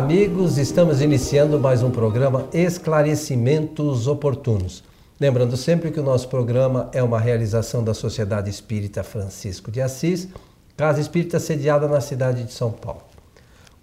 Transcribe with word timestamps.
amigos, 0.00 0.56
estamos 0.56 1.02
iniciando 1.02 1.60
mais 1.60 1.82
um 1.82 1.90
programa 1.90 2.48
Esclarecimentos 2.54 4.06
Oportunos. 4.06 4.82
Lembrando 5.20 5.58
sempre 5.58 5.90
que 5.90 6.00
o 6.00 6.02
nosso 6.02 6.26
programa 6.26 6.88
é 6.94 7.02
uma 7.02 7.20
realização 7.20 7.84
da 7.84 7.92
Sociedade 7.92 8.48
Espírita 8.48 9.02
Francisco 9.02 9.70
de 9.70 9.78
Assis, 9.82 10.26
casa 10.74 11.02
espírita 11.02 11.38
sediada 11.38 11.86
na 11.86 12.00
cidade 12.00 12.44
de 12.44 12.52
São 12.54 12.72
Paulo. 12.72 13.02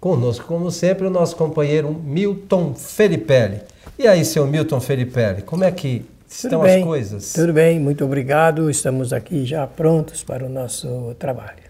Conosco, 0.00 0.44
como 0.44 0.72
sempre, 0.72 1.06
o 1.06 1.10
nosso 1.10 1.36
companheiro 1.36 1.94
Milton 1.94 2.74
Felipelli. 2.74 3.60
E 3.96 4.08
aí, 4.08 4.24
seu 4.24 4.44
Milton 4.44 4.80
Felipelli, 4.80 5.42
como 5.42 5.62
é 5.62 5.70
que 5.70 6.04
estão 6.28 6.62
as 6.64 6.82
coisas? 6.82 7.32
Tudo 7.32 7.52
bem, 7.52 7.78
muito 7.78 8.04
obrigado. 8.04 8.68
Estamos 8.68 9.12
aqui 9.12 9.46
já 9.46 9.68
prontos 9.68 10.24
para 10.24 10.44
o 10.44 10.48
nosso 10.48 11.14
trabalho. 11.16 11.62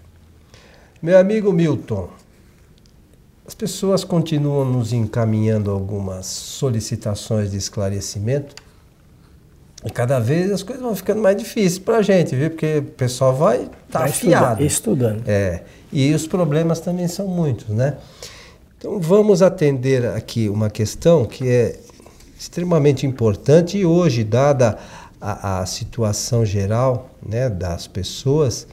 Meu 1.03 1.19
amigo 1.19 1.53
Milton, 1.53 2.09
as 3.49 3.55
pessoas 3.55 4.05
continuam 4.05 4.63
nos 4.63 4.93
encaminhando 4.93 5.71
algumas 5.71 6.27
solicitações 6.27 7.51
de 7.51 7.57
esclarecimento 7.57 8.55
e 9.83 9.89
cada 9.89 10.19
vez 10.19 10.53
as 10.53 10.63
coisas 10.63 10.85
vão 10.85 10.95
ficando 10.95 11.23
mais 11.23 11.35
difíceis 11.35 11.79
para 11.79 11.97
a 11.97 12.03
gente, 12.03 12.37
viu? 12.37 12.51
Porque 12.51 12.77
o 12.77 12.83
pessoal 12.83 13.35
vai 13.35 13.63
estar 13.63 14.01
tá 14.01 14.05
afiado. 14.05 14.63
Estudando. 14.63 15.27
É. 15.27 15.63
E 15.91 16.13
os 16.13 16.27
problemas 16.27 16.79
também 16.81 17.09
são 17.09 17.27
muitos, 17.27 17.69
né? 17.71 17.97
Então 18.77 19.01
vamos 19.01 19.41
atender 19.41 20.05
aqui 20.05 20.51
uma 20.51 20.69
questão 20.69 21.25
que 21.25 21.49
é 21.49 21.81
extremamente 22.39 23.07
importante 23.07 23.79
e 23.79 23.87
hoje, 23.87 24.25
dada 24.25 24.79
a, 25.19 25.61
a 25.61 25.65
situação 25.67 26.45
geral 26.45 27.09
né, 27.27 27.49
das 27.49 27.87
pessoas, 27.87 28.67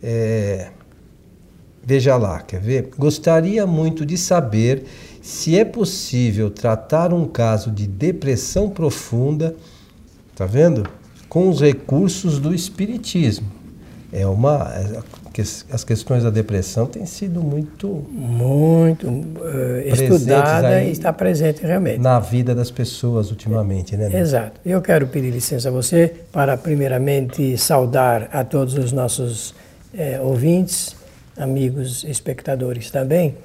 é, 0.00 0.70
Veja 1.88 2.16
lá, 2.16 2.40
quer 2.40 2.60
ver? 2.60 2.90
Gostaria 2.98 3.64
muito 3.64 4.04
de 4.04 4.18
saber 4.18 4.86
se 5.22 5.56
é 5.56 5.64
possível 5.64 6.50
tratar 6.50 7.14
um 7.14 7.28
caso 7.28 7.70
de 7.70 7.86
depressão 7.86 8.68
profunda, 8.68 9.54
tá 10.34 10.44
vendo? 10.44 10.84
Com 11.28 11.48
os 11.48 11.60
recursos 11.60 12.40
do 12.40 12.52
espiritismo. 12.52 13.46
É 14.12 14.26
uma 14.26 14.68
é, 14.74 15.00
as 15.70 15.84
questões 15.84 16.24
da 16.24 16.30
depressão 16.30 16.86
têm 16.86 17.06
sido 17.06 17.40
muito 17.40 18.04
muito 18.10 19.06
uh, 19.06 19.80
estudada 19.84 20.82
e 20.82 20.90
está 20.90 21.12
presente 21.12 21.62
realmente 21.62 22.00
na 22.00 22.18
vida 22.18 22.52
das 22.52 22.70
pessoas 22.70 23.30
ultimamente, 23.30 23.96
né? 23.96 24.10
Exato. 24.18 24.60
Eu 24.64 24.82
quero 24.82 25.06
pedir 25.06 25.30
licença 25.30 25.68
a 25.68 25.72
você 25.72 26.12
para 26.32 26.56
primeiramente 26.56 27.56
saudar 27.56 28.28
a 28.32 28.42
todos 28.42 28.74
os 28.74 28.92
nossos 28.92 29.54
eh, 29.96 30.18
ouvintes 30.20 30.96
amigos 31.36 32.04
espectadores 32.04 32.90
também, 32.90 33.36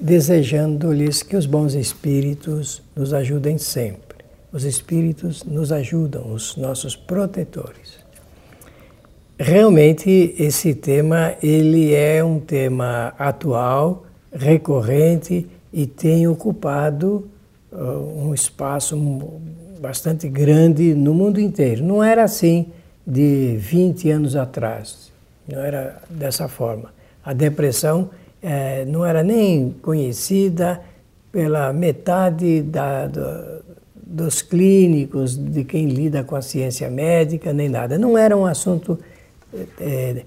desejando-lhes 0.00 1.22
que 1.22 1.36
os 1.36 1.46
bons 1.46 1.74
espíritos 1.74 2.82
nos 2.94 3.12
ajudem 3.12 3.58
sempre. 3.58 4.24
Os 4.52 4.64
espíritos 4.64 5.44
nos 5.44 5.70
ajudam, 5.70 6.32
os 6.32 6.56
nossos 6.56 6.96
protetores. 6.96 8.00
Realmente 9.38 10.34
esse 10.38 10.74
tema 10.74 11.34
ele 11.42 11.94
é 11.94 12.22
um 12.22 12.38
tema 12.38 13.14
atual, 13.18 14.04
recorrente 14.32 15.46
e 15.72 15.86
tem 15.86 16.26
ocupado 16.28 17.28
uh, 17.72 17.76
um 18.26 18.34
espaço 18.34 18.96
bastante 19.80 20.28
grande 20.28 20.94
no 20.94 21.14
mundo 21.14 21.40
inteiro. 21.40 21.82
Não 21.82 22.02
era 22.02 22.24
assim 22.24 22.66
de 23.06 23.56
20 23.56 24.10
anos 24.10 24.36
atrás, 24.36 25.10
não 25.48 25.60
era 25.60 26.02
dessa 26.10 26.46
forma. 26.46 26.92
A 27.30 27.32
depressão 27.32 28.10
é, 28.42 28.84
não 28.86 29.06
era 29.06 29.22
nem 29.22 29.70
conhecida 29.70 30.80
pela 31.30 31.72
metade 31.72 32.60
da, 32.60 33.06
do, 33.06 33.62
dos 33.94 34.42
clínicos, 34.42 35.36
de 35.36 35.62
quem 35.62 35.86
lida 35.86 36.24
com 36.24 36.34
a 36.34 36.42
ciência 36.42 36.90
médica, 36.90 37.52
nem 37.52 37.68
nada. 37.68 37.96
Não 37.96 38.18
era 38.18 38.36
um 38.36 38.44
assunto 38.44 38.98
é, 39.80 40.24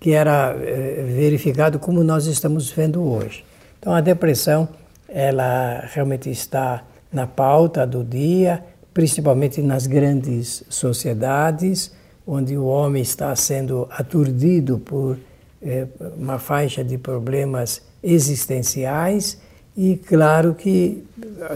que 0.00 0.12
era 0.12 0.56
é, 0.58 1.04
verificado 1.14 1.78
como 1.78 2.02
nós 2.02 2.24
estamos 2.24 2.70
vendo 2.70 3.02
hoje. 3.02 3.44
Então, 3.78 3.92
a 3.92 4.00
depressão, 4.00 4.70
ela 5.06 5.84
realmente 5.92 6.30
está 6.30 6.82
na 7.12 7.26
pauta 7.26 7.86
do 7.86 8.02
dia, 8.02 8.64
principalmente 8.94 9.60
nas 9.60 9.86
grandes 9.86 10.64
sociedades, 10.70 11.92
onde 12.26 12.56
o 12.56 12.64
homem 12.64 13.02
está 13.02 13.36
sendo 13.36 13.86
aturdido 13.90 14.78
por 14.78 15.18
é, 15.62 15.86
uma 16.16 16.38
faixa 16.38 16.82
de 16.82 16.96
problemas 16.96 17.82
existenciais 18.02 19.38
e 19.76 19.96
claro 19.96 20.54
que 20.54 21.04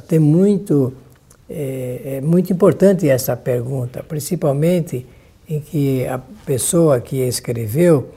tem 0.06 0.18
muito 0.18 0.92
é, 1.48 2.00
é, 2.04 2.20
muito 2.20 2.52
importante 2.52 3.08
essa 3.08 3.36
pergunta, 3.36 4.02
principalmente 4.02 5.06
em 5.48 5.60
que 5.60 6.06
a 6.06 6.18
pessoa 6.46 7.00
que 7.00 7.16
escreveu 7.16 8.08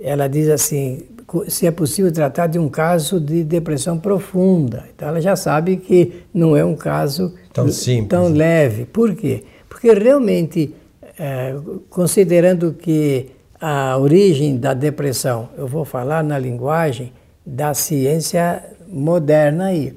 ela 0.00 0.28
diz 0.28 0.48
assim 0.48 1.02
se 1.48 1.66
é 1.66 1.70
possível 1.70 2.12
tratar 2.12 2.46
de 2.46 2.58
um 2.58 2.68
caso 2.68 3.20
de 3.20 3.42
depressão 3.42 3.98
profunda. 3.98 4.84
Então 4.94 5.08
ela 5.08 5.20
já 5.20 5.34
sabe 5.34 5.76
que 5.76 6.22
não 6.32 6.56
é 6.56 6.64
um 6.64 6.76
caso 6.76 7.34
tão 7.52 7.68
simples, 7.68 8.08
tão 8.08 8.28
leve. 8.28 8.84
Por 8.84 9.14
quê? 9.14 9.42
Porque 9.68 9.92
realmente, 9.92 10.72
é, 11.18 11.54
considerando 11.90 12.74
que 12.74 13.26
a 13.60 13.96
origem 13.98 14.56
da 14.56 14.74
depressão. 14.74 15.48
Eu 15.56 15.66
vou 15.66 15.84
falar 15.84 16.22
na 16.22 16.38
linguagem 16.38 17.12
da 17.44 17.74
ciência 17.74 18.64
moderna 18.88 19.66
aí, 19.66 19.96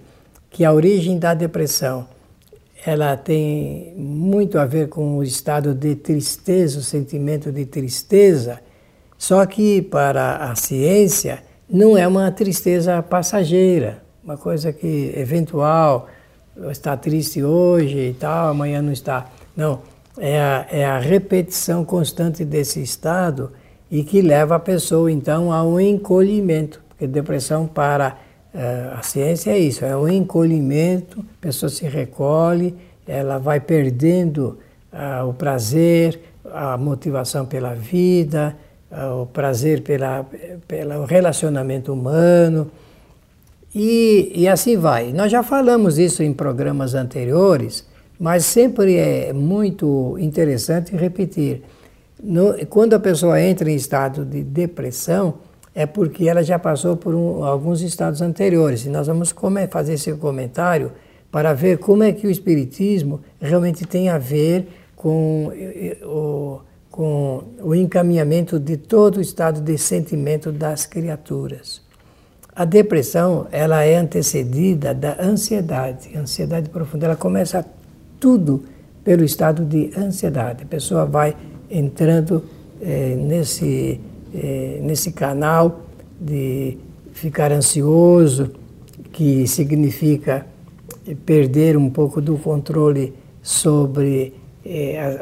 que 0.50 0.64
a 0.64 0.74
origem 0.74 1.18
da 1.18 1.34
depressão 1.34 2.08
ela 2.86 3.18
tem 3.18 3.94
muito 3.98 4.58
a 4.58 4.66
ver 4.66 4.88
com 4.88 5.18
o 5.18 5.24
estado 5.24 5.74
de 5.74 5.96
tristeza, 5.96 6.80
o 6.80 6.81
sentimento 6.81 7.52
de 7.52 7.66
tristeza, 7.66 8.59
só 9.18 9.46
que 9.46 9.81
para 9.81 10.38
a 10.38 10.56
ciência 10.56 11.44
não 11.69 11.98
é 11.98 12.08
uma 12.08 12.31
tristeza 12.31 13.02
passageira, 13.03 14.02
uma 14.24 14.38
coisa 14.38 14.72
que 14.72 15.14
eventual, 15.16 16.08
está 16.72 16.96
triste 16.96 17.44
hoje 17.44 17.98
e 17.98 18.14
tal, 18.14 18.50
amanhã 18.50 18.81
não 18.81 18.92
está. 18.92 19.30
Não, 19.56 19.81
é 20.19 20.40
a, 20.40 20.68
é 20.69 20.85
a 20.85 21.00
repetição 21.00 21.84
constante 21.85 22.44
desse 22.44 22.81
estado 22.81 23.52
e 23.90 24.03
que 24.03 24.22
leva 24.22 24.56
a 24.56 24.59
pessoa 24.59 25.12
então 25.12 25.52
a 25.52 25.63
um 25.63 25.80
encolhimento, 25.80 26.81
porque 26.90 27.07
depressão 27.07 27.66
para 27.66 28.18
uh, 28.53 29.00
a 29.00 29.02
ciência 29.02 29.52
é 29.52 29.57
isso, 29.57 29.84
é 29.84 29.96
um 29.96 30.07
encolhimento, 30.07 31.19
a 31.19 31.41
pessoa 31.41 31.69
se 31.69 31.85
recolhe, 31.88 32.75
ela 33.07 33.40
vai 33.40 33.59
perdendo 33.59 34.59
uh, 34.94 35.28
o 35.28 35.34
prazer, 35.34 36.19
a 36.51 36.78
motivação 36.78 37.46
pela 37.46 37.74
vida, 37.74 38.56
uh, 38.91 39.24
o 39.24 39.25
prazer 39.25 39.81
pela, 39.81 40.25
pelo 40.68 41.06
relacionamento 41.06 41.91
humano, 41.91 42.69
e, 43.74 44.31
e 44.36 44.47
assim 44.47 44.78
vai. 44.78 45.12
Nós 45.13 45.31
já 45.31 45.44
falamos 45.44 45.97
isso 45.97 46.22
em 46.22 46.34
programas 46.34 46.94
anteriores, 46.94 47.86
mas 48.19 48.46
sempre 48.46 48.97
é 48.97 49.31
muito 49.31 50.18
interessante 50.19 50.96
repetir. 50.96 51.63
No, 52.22 52.66
quando 52.66 52.94
a 52.94 53.00
pessoa 53.00 53.41
entra 53.41 53.72
em 53.72 53.75
estado 53.75 54.25
de 54.25 54.44
depressão, 54.44 55.35
é 55.74 55.85
porque 55.85 56.28
ela 56.28 56.44
já 56.44 56.59
passou 56.59 56.97
por 56.97 57.16
um, 57.16 57.46
alguns 57.46 57.81
estados 57.81 58.22
anteriores. 58.22 58.85
E 58.85 58.90
nós 58.90 59.07
vamos 59.07 59.34
fazer 59.72 59.94
esse 59.94 60.12
comentário 60.13 60.91
para 61.31 61.53
ver 61.53 61.78
como 61.78 62.03
é 62.03 62.12
que 62.12 62.28
o 62.28 62.31
Espiritismo 62.31 63.22
realmente 63.40 63.85
tem 63.85 64.09
a 64.09 64.18
ver 64.18 64.68
com 64.96 65.50
o, 66.03 66.59
com 66.92 67.44
o 67.62 67.74
encaminhamento 67.74 68.60
de 68.60 68.75
todo 68.75 69.18
o 69.18 69.21
estado 69.21 69.62
de 69.62 69.77
sentimento 69.77 70.51
das 70.51 70.86
criaturas. 70.86 71.81
A 72.54 72.66
depressão 72.66 73.48
ela 73.51 73.86
é 73.86 73.95
antecedida 73.95 74.94
da 74.94 75.16
ansiedade, 75.21 76.18
ansiedade 76.18 76.69
profunda. 76.69 77.06
Ela 77.06 77.16
começa 77.16 77.66
tudo 78.19 78.63
pelo 79.04 79.24
estado 79.24 79.63
de 79.63 79.92
ansiedade. 79.98 80.63
A 80.63 80.68
pessoa 80.68 81.06
vai 81.06 81.36
entrando 81.69 82.44
é, 82.81 83.16
nesse, 83.16 84.00
é, 84.33 84.80
nesse 84.81 85.12
canal 85.12 85.81
de 86.19 86.77
ficar 87.13 87.51
ansioso, 87.51 88.51
que 89.12 89.48
significa 89.48 90.45
perder 91.25 91.75
um 91.77 91.89
pouco 91.89 92.21
do 92.21 92.38
controle 92.38 93.13
sobre 93.42 94.33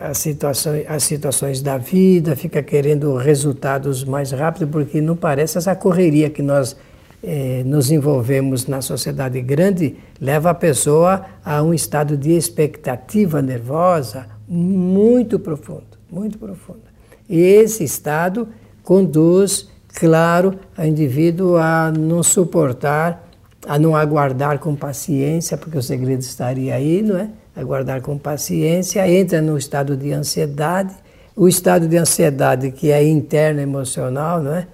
as, 0.02 0.18
situações, 0.18 0.86
as 0.88 1.04
situações 1.04 1.62
da 1.62 1.78
vida, 1.78 2.36
fica 2.36 2.62
querendo 2.62 3.16
resultados 3.16 4.04
mais 4.04 4.32
rápidos, 4.32 4.70
porque 4.70 5.00
não 5.00 5.16
parece 5.16 5.58
essa 5.58 5.76
correria 5.76 6.30
que 6.30 6.42
nós 6.42 6.76
é, 7.24 7.64
nos 7.66 7.92
envolvemos 7.92 8.68
na 8.68 8.82
sociedade 8.82 9.42
grande 9.42 9.96
leva 10.22 10.52
a 10.52 10.54
pessoa 10.54 11.26
a 11.44 11.62
um 11.64 11.74
estado 11.74 12.16
de 12.16 12.32
expectativa 12.32 13.42
nervosa 13.42 14.28
muito 14.48 15.40
profundo 15.40 15.98
muito 16.10 16.38
profunda. 16.38 16.88
E 17.30 17.40
esse 17.40 17.84
estado 17.84 18.48
conduz, 18.84 19.70
claro, 19.94 20.56
o 20.78 20.84
indivíduo 20.84 21.58
a 21.58 21.92
não 21.92 22.24
suportar 22.24 23.26
a 23.68 23.78
não 23.78 23.98
aguardar 23.98 24.60
com 24.60 24.74
paciência, 24.76 25.58
porque 25.58 25.78
o 25.78 25.82
segredo 25.82 26.22
estaria 26.22 26.74
aí, 26.74 27.02
não 27.02 27.18
é? 27.18 27.30
Aguardar 27.54 28.02
com 28.02 28.18
paciência, 28.18 29.06
entra 29.10 29.42
no 29.42 29.58
estado 29.58 29.98
de 29.98 30.14
ansiedade. 30.14 30.94
O 31.36 31.50
estado 31.50 31.86
de 31.86 31.98
ansiedade, 31.98 32.72
que 32.72 32.92
é 32.92 33.04
interno 33.06 33.60
emocional, 33.60 34.42
não 34.42 34.54
é? 34.54 34.68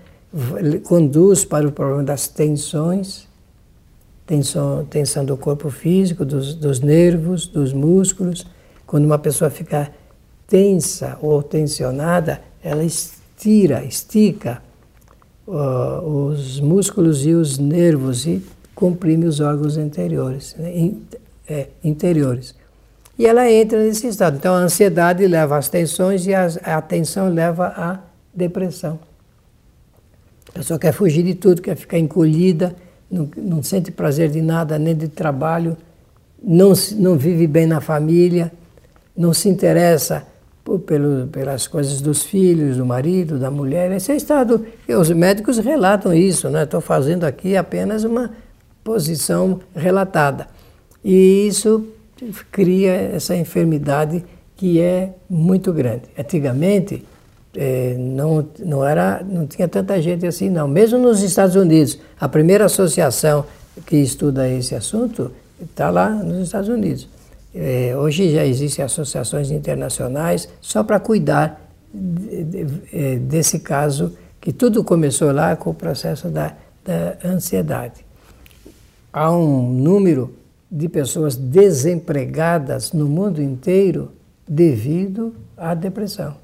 Conduz 0.83 1.45
para 1.45 1.67
o 1.67 1.71
problema 1.71 2.03
das 2.03 2.27
tensões, 2.27 3.27
tensão, 4.25 4.85
tensão 4.89 5.23
do 5.23 5.37
corpo 5.37 5.69
físico, 5.69 6.25
dos, 6.25 6.55
dos 6.55 6.79
nervos, 6.79 7.45
dos 7.45 7.71
músculos. 7.71 8.45
Quando 8.85 9.05
uma 9.05 9.19
pessoa 9.19 9.49
fica 9.49 9.91
tensa 10.47 11.17
ou 11.21 11.43
tensionada, 11.43 12.41
ela 12.63 12.83
estira, 12.83 13.83
estica 13.83 14.61
uh, 15.47 16.01
os 16.01 16.59
músculos 16.59 17.25
e 17.25 17.33
os 17.33 17.57
nervos 17.59 18.25
e 18.25 18.43
comprime 18.73 19.25
os 19.25 19.39
órgãos 19.39 19.77
interiores, 19.77 20.55
né, 20.57 20.75
in, 20.75 21.01
é, 21.47 21.67
interiores. 21.83 22.55
E 23.17 23.27
ela 23.27 23.49
entra 23.51 23.83
nesse 23.83 24.07
estado. 24.07 24.37
Então 24.37 24.55
a 24.55 24.57
ansiedade 24.57 25.25
leva 25.27 25.57
às 25.57 25.69
tensões 25.69 26.25
e 26.25 26.33
a, 26.33 26.47
a 26.63 26.81
tensão 26.81 27.29
leva 27.29 27.67
à 27.67 27.99
depressão. 28.33 28.99
A 30.53 30.59
pessoa 30.59 30.77
quer 30.77 30.93
fugir 30.93 31.23
de 31.23 31.33
tudo, 31.33 31.61
quer 31.61 31.75
ficar 31.75 31.97
encolhida, 31.97 32.75
não, 33.09 33.27
não 33.35 33.63
sente 33.63 33.91
prazer 33.91 34.29
de 34.29 34.41
nada, 34.41 34.77
nem 34.77 34.95
de 34.95 35.07
trabalho, 35.07 35.75
não, 36.41 36.73
não 36.97 37.17
vive 37.17 37.47
bem 37.47 37.65
na 37.65 37.81
família, 37.81 38.51
não 39.17 39.33
se 39.33 39.49
interessa 39.49 40.25
por, 40.63 40.79
pelo, 40.79 41.27
pelas 41.27 41.67
coisas 41.67 42.01
dos 42.01 42.23
filhos, 42.23 42.77
do 42.77 42.85
marido, 42.85 43.39
da 43.39 43.49
mulher. 43.49 43.91
Esse 43.91 44.11
é 44.11 44.15
estado. 44.15 44.65
Os 44.87 45.09
médicos 45.09 45.57
relatam 45.57 46.13
isso, 46.13 46.49
né? 46.49 46.63
Estou 46.63 46.81
fazendo 46.81 47.23
aqui 47.23 47.57
apenas 47.57 48.03
uma 48.03 48.31
posição 48.83 49.59
relatada. 49.75 50.47
E 51.03 51.47
isso 51.47 51.87
cria 52.51 52.91
essa 52.91 53.35
enfermidade 53.35 54.23
que 54.55 54.79
é 54.79 55.13
muito 55.29 55.73
grande. 55.73 56.03
Antigamente, 56.17 57.03
é, 57.55 57.95
não, 57.97 58.47
não, 58.59 58.85
era, 58.85 59.23
não 59.23 59.45
tinha 59.45 59.67
tanta 59.67 60.01
gente 60.01 60.25
assim, 60.25 60.49
não. 60.49 60.67
Mesmo 60.67 60.99
nos 60.99 61.21
Estados 61.21 61.55
Unidos, 61.55 61.99
a 62.19 62.27
primeira 62.27 62.65
associação 62.65 63.45
que 63.85 63.97
estuda 63.97 64.49
esse 64.49 64.75
assunto 64.75 65.31
está 65.61 65.89
lá 65.89 66.09
nos 66.09 66.47
Estados 66.47 66.69
Unidos. 66.69 67.07
É, 67.53 67.93
hoje 67.95 68.31
já 68.31 68.45
existem 68.45 68.83
associações 68.83 69.51
internacionais 69.51 70.49
só 70.59 70.83
para 70.83 70.99
cuidar 70.99 71.61
de, 71.93 72.43
de, 72.43 72.67
é, 72.91 73.15
desse 73.17 73.59
caso, 73.59 74.13
que 74.41 74.51
tudo 74.51 74.83
começou 74.83 75.31
lá 75.31 75.55
com 75.55 75.69
o 75.69 75.73
processo 75.73 76.29
da, 76.29 76.55
da 76.83 77.17
ansiedade. 77.23 78.03
Há 79.11 79.31
um 79.31 79.71
número 79.71 80.33
de 80.71 80.89
pessoas 80.89 81.35
desempregadas 81.35 82.91
no 82.93 83.07
mundo 83.07 83.41
inteiro 83.41 84.11
devido 84.47 85.35
à 85.55 85.75
depressão. 85.75 86.42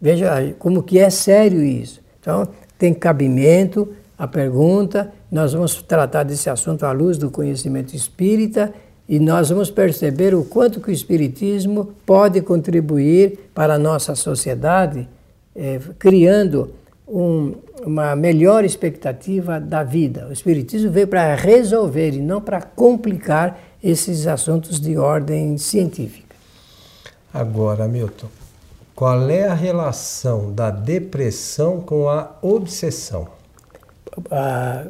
Veja 0.00 0.54
como 0.58 0.82
que 0.82 0.98
é 0.98 1.10
sério 1.10 1.62
isso. 1.62 2.00
Então, 2.20 2.48
tem 2.78 2.94
cabimento 2.94 3.88
a 4.18 4.26
pergunta, 4.26 5.12
nós 5.30 5.52
vamos 5.52 5.82
tratar 5.82 6.24
desse 6.24 6.50
assunto 6.50 6.84
à 6.84 6.92
luz 6.92 7.16
do 7.16 7.30
conhecimento 7.30 7.94
espírita 7.94 8.72
e 9.08 9.18
nós 9.18 9.50
vamos 9.50 9.70
perceber 9.70 10.34
o 10.34 10.44
quanto 10.44 10.80
que 10.80 10.90
o 10.90 10.92
Espiritismo 10.92 11.94
pode 12.06 12.40
contribuir 12.42 13.50
para 13.54 13.74
a 13.74 13.78
nossa 13.78 14.14
sociedade, 14.14 15.08
é, 15.56 15.80
criando 15.98 16.70
um, 17.08 17.54
uma 17.84 18.14
melhor 18.14 18.64
expectativa 18.64 19.58
da 19.58 19.82
vida. 19.82 20.28
O 20.28 20.32
Espiritismo 20.32 20.90
veio 20.90 21.08
para 21.08 21.34
resolver 21.34 22.10
e 22.10 22.20
não 22.20 22.40
para 22.40 22.62
complicar 22.62 23.58
esses 23.82 24.26
assuntos 24.26 24.78
de 24.78 24.96
ordem 24.96 25.58
científica. 25.58 26.36
Agora, 27.34 27.88
Milton, 27.88 28.28
qual 29.00 29.30
é 29.30 29.46
a 29.46 29.54
relação 29.54 30.52
da 30.52 30.70
depressão 30.70 31.80
com 31.80 32.06
a 32.06 32.36
obsessão? 32.42 33.28
A, 34.30 34.88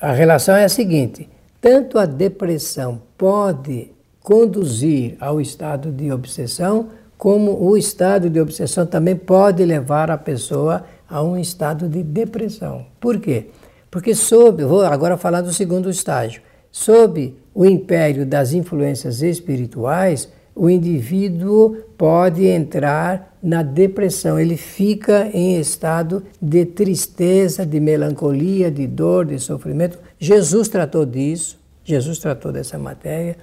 a 0.00 0.12
relação 0.12 0.56
é 0.56 0.64
a 0.64 0.70
seguinte: 0.70 1.28
tanto 1.60 1.98
a 1.98 2.06
depressão 2.06 3.02
pode 3.18 3.92
conduzir 4.22 5.18
ao 5.20 5.38
estado 5.38 5.92
de 5.92 6.10
obsessão, 6.10 6.88
como 7.18 7.62
o 7.62 7.76
estado 7.76 8.30
de 8.30 8.40
obsessão 8.40 8.86
também 8.86 9.16
pode 9.16 9.62
levar 9.66 10.10
a 10.10 10.16
pessoa 10.16 10.86
a 11.06 11.22
um 11.22 11.36
estado 11.36 11.90
de 11.90 12.02
depressão. 12.02 12.86
Por 12.98 13.20
quê? 13.20 13.50
Porque 13.90 14.14
sob, 14.14 14.64
vou 14.64 14.82
agora 14.82 15.18
falar 15.18 15.42
do 15.42 15.52
segundo 15.52 15.90
estágio, 15.90 16.40
sob 16.70 17.36
o 17.54 17.66
império 17.66 18.24
das 18.24 18.54
influências 18.54 19.20
espirituais, 19.20 20.32
o 20.54 20.68
indivíduo 20.68 21.76
pode 21.96 22.46
entrar 22.46 23.36
na 23.42 23.62
depressão, 23.62 24.38
ele 24.38 24.56
fica 24.56 25.28
em 25.32 25.58
estado 25.58 26.22
de 26.40 26.64
tristeza, 26.64 27.66
de 27.66 27.80
melancolia, 27.80 28.70
de 28.70 28.86
dor, 28.86 29.26
de 29.26 29.38
sofrimento. 29.38 29.98
Jesus 30.18 30.68
tratou 30.68 31.04
disso, 31.04 31.58
Jesus 31.84 32.18
tratou 32.18 32.52
dessa 32.52 32.78
matéria. 32.78 33.36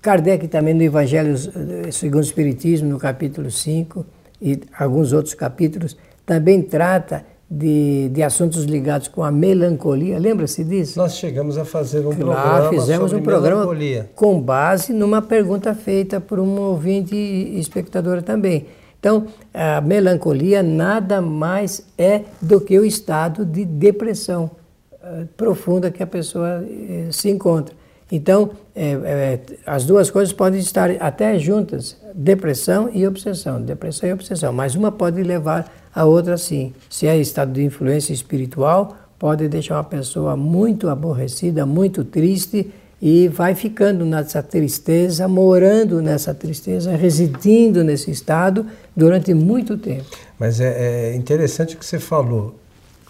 Kardec 0.00 0.46
também 0.46 0.74
no 0.74 0.82
Evangelho 0.82 1.34
eh, 1.34 1.90
segundo 1.90 2.20
o 2.20 2.26
Espiritismo, 2.26 2.88
no 2.88 2.98
capítulo 2.98 3.50
5 3.50 4.06
e 4.40 4.60
alguns 4.78 5.12
outros 5.12 5.34
capítulos, 5.34 5.96
também 6.24 6.62
trata 6.62 7.24
de, 7.50 8.10
de 8.10 8.22
assuntos 8.22 8.64
ligados 8.64 9.08
com 9.08 9.24
a 9.24 9.30
melancolia. 9.30 10.18
Lembra-se 10.18 10.62
disso? 10.64 10.98
Nós 10.98 11.16
chegamos 11.16 11.56
a 11.56 11.64
fazer 11.64 12.06
um 12.06 12.14
claro, 12.14 12.16
programa 12.16 12.68
fizemos 12.70 13.10
sobre 13.10 13.22
um 13.22 13.24
programa 13.24 13.60
melancolia. 13.60 14.10
com 14.14 14.40
base 14.40 14.92
numa 14.92 15.22
pergunta 15.22 15.74
feita 15.74 16.20
por 16.20 16.38
um 16.38 16.60
ouvinte 16.60 17.14
e 17.14 17.58
espectadora 17.58 18.20
também. 18.20 18.66
Então, 19.00 19.26
a 19.54 19.80
melancolia 19.80 20.62
nada 20.62 21.22
mais 21.22 21.86
é 21.96 22.22
do 22.42 22.60
que 22.60 22.78
o 22.78 22.84
estado 22.84 23.46
de 23.46 23.64
depressão 23.64 24.50
uh, 24.92 25.26
profunda 25.36 25.90
que 25.90 26.02
a 26.02 26.06
pessoa 26.06 26.62
uh, 26.62 27.12
se 27.12 27.30
encontra. 27.30 27.74
Então, 28.10 28.50
é, 28.74 28.92
é, 28.92 29.40
as 29.66 29.84
duas 29.84 30.10
coisas 30.10 30.32
podem 30.32 30.58
estar 30.58 30.90
até 30.98 31.38
juntas, 31.38 31.96
depressão 32.14 32.90
e 32.92 33.06
obsessão, 33.06 33.60
depressão 33.60 34.08
e 34.08 34.12
obsessão, 34.12 34.50
mas 34.50 34.74
uma 34.74 34.90
pode 34.90 35.22
levar 35.22 35.70
a 35.98 36.04
outra 36.04 36.38
sim. 36.38 36.72
Se 36.88 37.08
é 37.08 37.18
estado 37.18 37.52
de 37.52 37.64
influência 37.64 38.12
espiritual, 38.12 38.96
pode 39.18 39.48
deixar 39.48 39.74
uma 39.74 39.84
pessoa 39.84 40.36
muito 40.36 40.88
aborrecida, 40.88 41.66
muito 41.66 42.04
triste 42.04 42.70
e 43.02 43.26
vai 43.26 43.56
ficando 43.56 44.04
nessa 44.04 44.40
tristeza, 44.40 45.26
morando 45.26 46.00
nessa 46.00 46.32
tristeza, 46.32 46.94
residindo 46.94 47.82
nesse 47.82 48.12
estado 48.12 48.64
durante 48.94 49.34
muito 49.34 49.76
tempo. 49.76 50.04
Mas 50.38 50.60
é, 50.60 51.10
é 51.10 51.16
interessante 51.16 51.74
o 51.74 51.78
que 51.78 51.84
você 51.84 51.98
falou. 51.98 52.54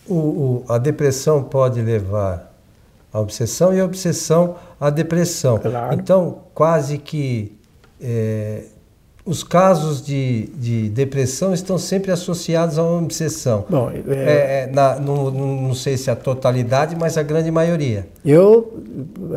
O, 0.06 0.14
o, 0.14 0.64
a 0.66 0.78
depressão 0.78 1.42
pode 1.42 1.82
levar 1.82 2.50
à 3.12 3.20
obsessão 3.20 3.74
e 3.74 3.80
a 3.80 3.84
obsessão 3.84 4.56
à 4.80 4.88
depressão. 4.88 5.58
Claro. 5.58 5.94
Então, 5.94 6.38
quase 6.54 6.96
que 6.96 7.52
é, 8.00 8.64
os 9.28 9.44
casos 9.44 10.00
de, 10.00 10.46
de 10.54 10.88
depressão 10.88 11.52
estão 11.52 11.76
sempre 11.76 12.10
associados 12.10 12.78
a 12.78 12.82
uma 12.82 13.02
obsessão. 13.02 13.66
Bom, 13.68 13.90
é, 13.90 13.98
é, 14.08 14.62
é 14.62 14.70
na, 14.72 14.98
no, 14.98 15.30
no, 15.30 15.60
não 15.60 15.74
sei 15.74 15.98
se 15.98 16.10
a 16.10 16.16
totalidade, 16.16 16.96
mas 16.98 17.18
a 17.18 17.22
grande 17.22 17.50
maioria. 17.50 18.08
Eu, 18.24 18.82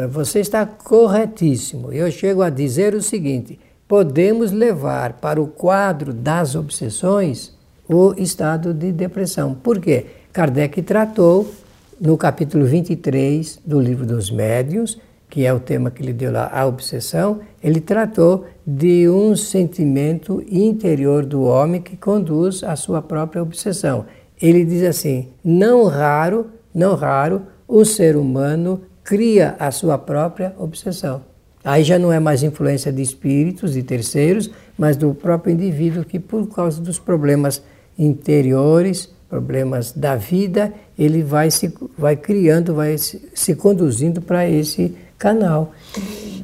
você 0.09 0.39
está 0.39 0.65
corretíssimo. 0.65 1.91
Eu 1.91 2.09
chego 2.09 2.41
a 2.41 2.49
dizer 2.49 2.95
o 2.95 3.01
seguinte: 3.01 3.59
podemos 3.85 4.53
levar 4.53 5.13
para 5.19 5.41
o 5.41 5.47
quadro 5.47 6.13
das 6.13 6.55
obsessões 6.55 7.53
o 7.85 8.13
estado 8.17 8.73
de 8.73 8.93
depressão. 8.93 9.53
Por 9.53 9.77
quê? 9.81 10.05
Kardec 10.31 10.81
tratou 10.83 11.51
no 11.99 12.15
capítulo 12.15 12.63
23 12.63 13.59
do 13.65 13.81
livro 13.81 14.05
dos 14.05 14.31
Médiuns 14.31 14.97
que 15.31 15.45
é 15.45 15.53
o 15.53 15.61
tema 15.61 15.89
que 15.89 16.03
ele 16.03 16.11
deu 16.11 16.29
lá, 16.29 16.51
a 16.53 16.65
obsessão, 16.67 17.39
ele 17.63 17.79
tratou 17.79 18.45
de 18.67 19.07
um 19.07 19.33
sentimento 19.33 20.43
interior 20.51 21.25
do 21.25 21.43
homem 21.43 21.81
que 21.81 21.95
conduz 21.95 22.65
à 22.65 22.75
sua 22.75 23.01
própria 23.01 23.41
obsessão. 23.41 24.05
Ele 24.41 24.65
diz 24.65 24.83
assim: 24.83 25.29
não 25.41 25.85
raro, 25.85 26.47
não 26.75 26.95
raro, 26.95 27.43
o 27.65 27.85
ser 27.85 28.17
humano 28.17 28.81
cria 29.05 29.55
a 29.57 29.71
sua 29.71 29.97
própria 29.97 30.53
obsessão. 30.59 31.23
Aí 31.63 31.85
já 31.85 31.97
não 31.97 32.11
é 32.11 32.19
mais 32.19 32.43
influência 32.43 32.91
de 32.91 33.01
espíritos, 33.01 33.73
de 33.73 33.83
terceiros, 33.83 34.51
mas 34.77 34.97
do 34.97 35.13
próprio 35.13 35.53
indivíduo 35.53 36.03
que, 36.03 36.19
por 36.19 36.45
causa 36.53 36.81
dos 36.81 36.99
problemas 36.99 37.63
interiores, 37.97 39.13
problemas 39.29 39.93
da 39.93 40.17
vida, 40.17 40.73
ele 40.99 41.23
vai 41.23 41.49
se 41.49 41.73
vai 41.97 42.17
criando, 42.17 42.73
vai 42.73 42.97
se, 42.97 43.29
se 43.33 43.55
conduzindo 43.55 44.21
para 44.21 44.49
esse 44.49 44.93
canal. 45.21 45.71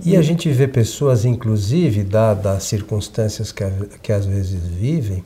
E 0.05 0.15
a 0.15 0.21
gente 0.21 0.47
vê 0.51 0.67
pessoas, 0.67 1.25
inclusive, 1.25 2.03
dadas 2.03 2.57
as 2.57 2.63
circunstâncias 2.63 3.51
que, 3.51 3.63
que 4.03 4.13
às 4.13 4.27
vezes 4.27 4.61
vivem, 4.67 5.25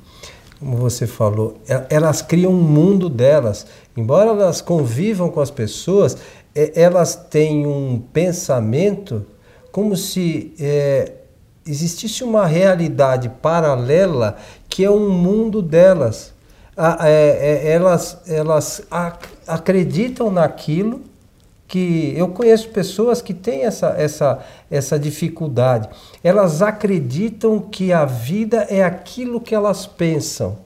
como 0.57 0.77
você 0.77 1.05
falou, 1.05 1.57
elas 1.89 2.21
criam 2.21 2.53
um 2.53 2.63
mundo 2.63 3.09
delas. 3.09 3.67
Embora 3.97 4.29
elas 4.29 4.61
convivam 4.61 5.29
com 5.29 5.41
as 5.41 5.51
pessoas, 5.51 6.17
elas 6.55 7.13
têm 7.13 7.67
um 7.67 8.01
pensamento 8.13 9.25
como 9.69 9.97
se 9.97 10.53
é, 10.57 11.11
existisse 11.65 12.23
uma 12.23 12.45
realidade 12.45 13.27
paralela 13.41 14.37
que 14.69 14.85
é 14.85 14.89
um 14.89 15.09
mundo 15.09 15.61
delas. 15.61 16.33
É, 17.03 17.65
é, 17.65 17.71
elas 17.73 18.17
elas 18.27 18.81
acreditam 19.45 20.31
naquilo 20.31 21.10
que 21.71 22.13
eu 22.17 22.27
conheço 22.27 22.67
pessoas 22.67 23.21
que 23.21 23.33
têm 23.33 23.63
essa, 23.63 23.95
essa, 23.97 24.39
essa 24.69 24.99
dificuldade. 24.99 25.87
Elas 26.21 26.61
acreditam 26.61 27.61
que 27.61 27.93
a 27.93 28.03
vida 28.03 28.67
é 28.69 28.83
aquilo 28.83 29.39
que 29.39 29.55
elas 29.55 29.87
pensam. 29.87 30.57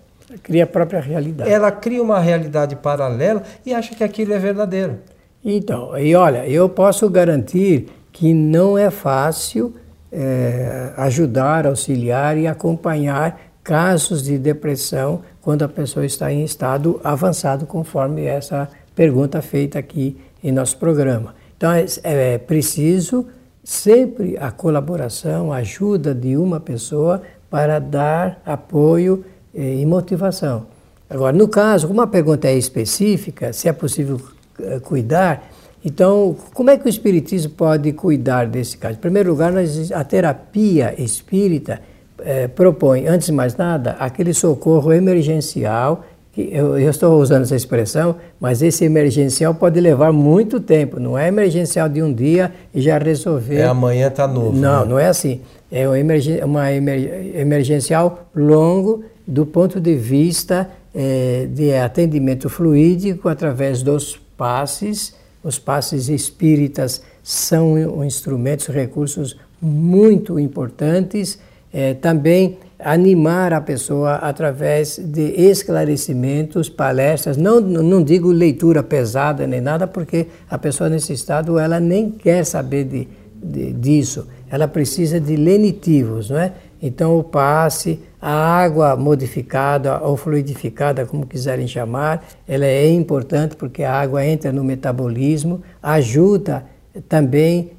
Cria 0.42 0.64
a 0.64 0.68
própria 0.68 1.00
realidade. 1.00 1.48
Ela 1.48 1.72
cria 1.72 2.02
uma 2.02 2.20
realidade 2.20 2.76
paralela 2.76 3.44
e 3.64 3.72
acha 3.72 3.94
que 3.94 4.04
aquilo 4.04 4.34
é 4.34 4.40
verdadeiro. 4.40 4.98
Então, 5.44 5.96
e 5.96 6.16
olha, 6.16 6.48
eu 6.48 6.68
posso 6.68 7.08
garantir 7.08 7.88
que 8.12 8.34
não 8.34 8.76
é 8.76 8.90
fácil 8.90 9.76
é, 10.12 10.92
ajudar, 10.98 11.68
auxiliar 11.68 12.36
e 12.36 12.48
acompanhar 12.48 13.40
casos 13.64 14.24
de 14.24 14.40
depressão 14.40 15.22
quando 15.40 15.62
a 15.62 15.70
pessoa 15.70 16.04
está 16.04 16.34
em 16.34 16.44
estado 16.44 17.00
avançado, 17.04 17.68
conforme 17.68 18.26
essa 18.26 18.68
pergunta 18.96 19.40
feita 19.40 19.78
aqui 19.78 20.18
em 20.46 20.52
nosso 20.52 20.78
programa. 20.78 21.34
Então 21.58 21.72
é, 21.72 21.86
é 22.04 22.38
preciso 22.38 23.26
sempre 23.64 24.38
a 24.38 24.52
colaboração, 24.52 25.52
a 25.52 25.58
ajuda 25.58 26.14
de 26.14 26.38
uma 26.38 26.60
pessoa 26.60 27.24
para 27.50 27.80
dar 27.80 28.40
apoio 28.46 29.26
eh, 29.54 29.78
e 29.78 29.86
motivação. 29.86 30.68
Agora, 31.10 31.36
no 31.36 31.48
caso, 31.48 31.88
como 31.88 32.00
a 32.02 32.08
pergunta 32.08 32.48
é 32.48 32.56
específica, 32.56 33.52
se 33.52 33.68
é 33.68 33.74
possível 33.74 34.22
eh, 34.60 34.80
cuidar, 34.80 35.50
então, 35.84 36.36
como 36.54 36.70
é 36.70 36.78
que 36.78 36.86
o 36.86 36.90
Espiritismo 36.90 37.54
pode 37.54 37.92
cuidar 37.94 38.48
desse 38.48 38.78
caso? 38.78 38.98
Em 38.98 39.02
primeiro 39.02 39.30
lugar, 39.30 39.54
a 39.94 40.04
terapia 40.04 40.96
espírita 41.02 41.80
eh, 42.20 42.48
propõe, 42.48 43.08
antes 43.08 43.28
de 43.28 43.34
mais 43.34 43.56
nada, 43.56 43.92
aquele 44.00 44.34
socorro 44.34 44.94
emergencial 44.94 46.04
eu, 46.38 46.78
eu, 46.78 46.90
estou 46.90 47.18
usando 47.20 47.44
essa 47.44 47.56
expressão, 47.56 48.18
mas 48.40 48.62
esse 48.62 48.84
emergencial 48.84 49.56
pode 49.56 49.80
levar 49.80 50.12
muito 50.12 50.60
tempo. 50.60 51.00
Não 51.00 51.18
é 51.18 51.30
emergencial 51.30 51.88
de 51.88 52.04
um 52.04 52.14
dia 52.14 52.52
e 52.74 52.82
já 52.82 52.98
resolver. 52.98 53.56
É 53.56 53.66
amanhã 53.66 54.08
está 54.08 54.28
novo. 54.28 54.52
Não, 54.52 54.82
né? 54.82 54.90
não 54.90 55.00
é 55.00 55.08
assim. 55.08 55.40
É 55.72 55.88
uma, 55.88 55.98
emergen 55.98 56.44
uma 56.44 56.72
emer 56.74 57.36
emergencial 57.38 58.28
longo 58.36 59.06
do 59.26 59.46
ponto 59.46 59.80
de 59.80 59.96
vista 59.96 60.70
é, 60.94 61.48
de 61.50 61.74
atendimento 61.74 62.50
fluídico 62.50 63.30
através 63.30 63.82
dos 63.82 64.20
passes. 64.38 65.16
Os 65.42 65.58
passes 65.58 66.10
espíritas 66.10 67.02
são 67.24 68.04
instrumentos, 68.04 68.68
recursos 68.68 69.38
muito 69.62 70.38
importantes. 70.38 71.40
É, 71.74 71.94
também 71.94 72.58
animar 72.80 73.54
a 73.54 73.62
pessoa 73.62 74.16
através 74.16 74.98
de 74.98 75.22
esclarecimentos, 75.42 76.70
palestras, 76.70 77.38
não, 77.38 77.62
não 77.62 78.04
digo 78.04 78.32
leitura 78.32 78.84
pesada 78.84 79.48
nem 79.48 79.62
nada, 79.62 79.88
porque 79.88 80.28
a 80.50 80.58
pessoa 80.58 80.90
nesse 80.90 81.14
estado 81.14 81.58
ela 81.58 81.80
nem 81.80 82.12
quer 82.12 82.46
saber 82.46 82.84
de, 82.84 83.08
de, 83.42 83.72
disso, 83.74 84.28
ela 84.50 84.68
precisa 84.68 85.20
de 85.20 85.36
lenitivos, 85.36 86.30
não 86.30 86.40
é? 86.40 86.54
Então 86.82 87.18
o 87.18 87.24
passe, 87.24 88.00
a 88.22 88.32
água 88.32 88.96
modificada 88.96 90.00
ou 90.04 90.18
fluidificada, 90.18 91.06
como 91.06 91.26
quiserem 91.26 91.68
chamar, 91.68 92.28
ela 92.48 92.66
é 92.66 92.90
importante 92.90 93.56
porque 93.56 93.84
a 93.84 93.94
água 93.94 94.26
entra 94.26 94.52
no 94.52 94.64
metabolismo, 94.64 95.62
ajuda 95.82 96.66
também 97.08 97.72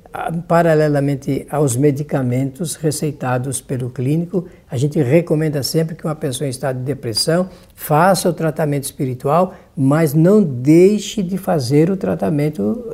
paralelamente 0.47 1.47
aos 1.51 1.77
medicamentos 1.77 2.75
receitados 2.75 3.61
pelo 3.61 3.91
clínico, 3.91 4.47
a 4.71 4.77
gente 4.77 5.01
recomenda 5.03 5.63
sempre 5.63 5.95
que 5.95 6.05
uma 6.05 6.15
pessoa 6.15 6.47
em 6.47 6.51
estado 6.51 6.79
de 6.79 6.85
depressão 6.85 7.49
faça 7.75 8.29
o 8.29 8.33
tratamento 8.33 8.85
espiritual, 8.85 9.55
mas 9.77 10.15
não 10.15 10.43
deixe 10.43 11.23
de 11.23 11.37
fazer 11.37 11.91
o 11.91 11.97
tratamento 11.97 12.85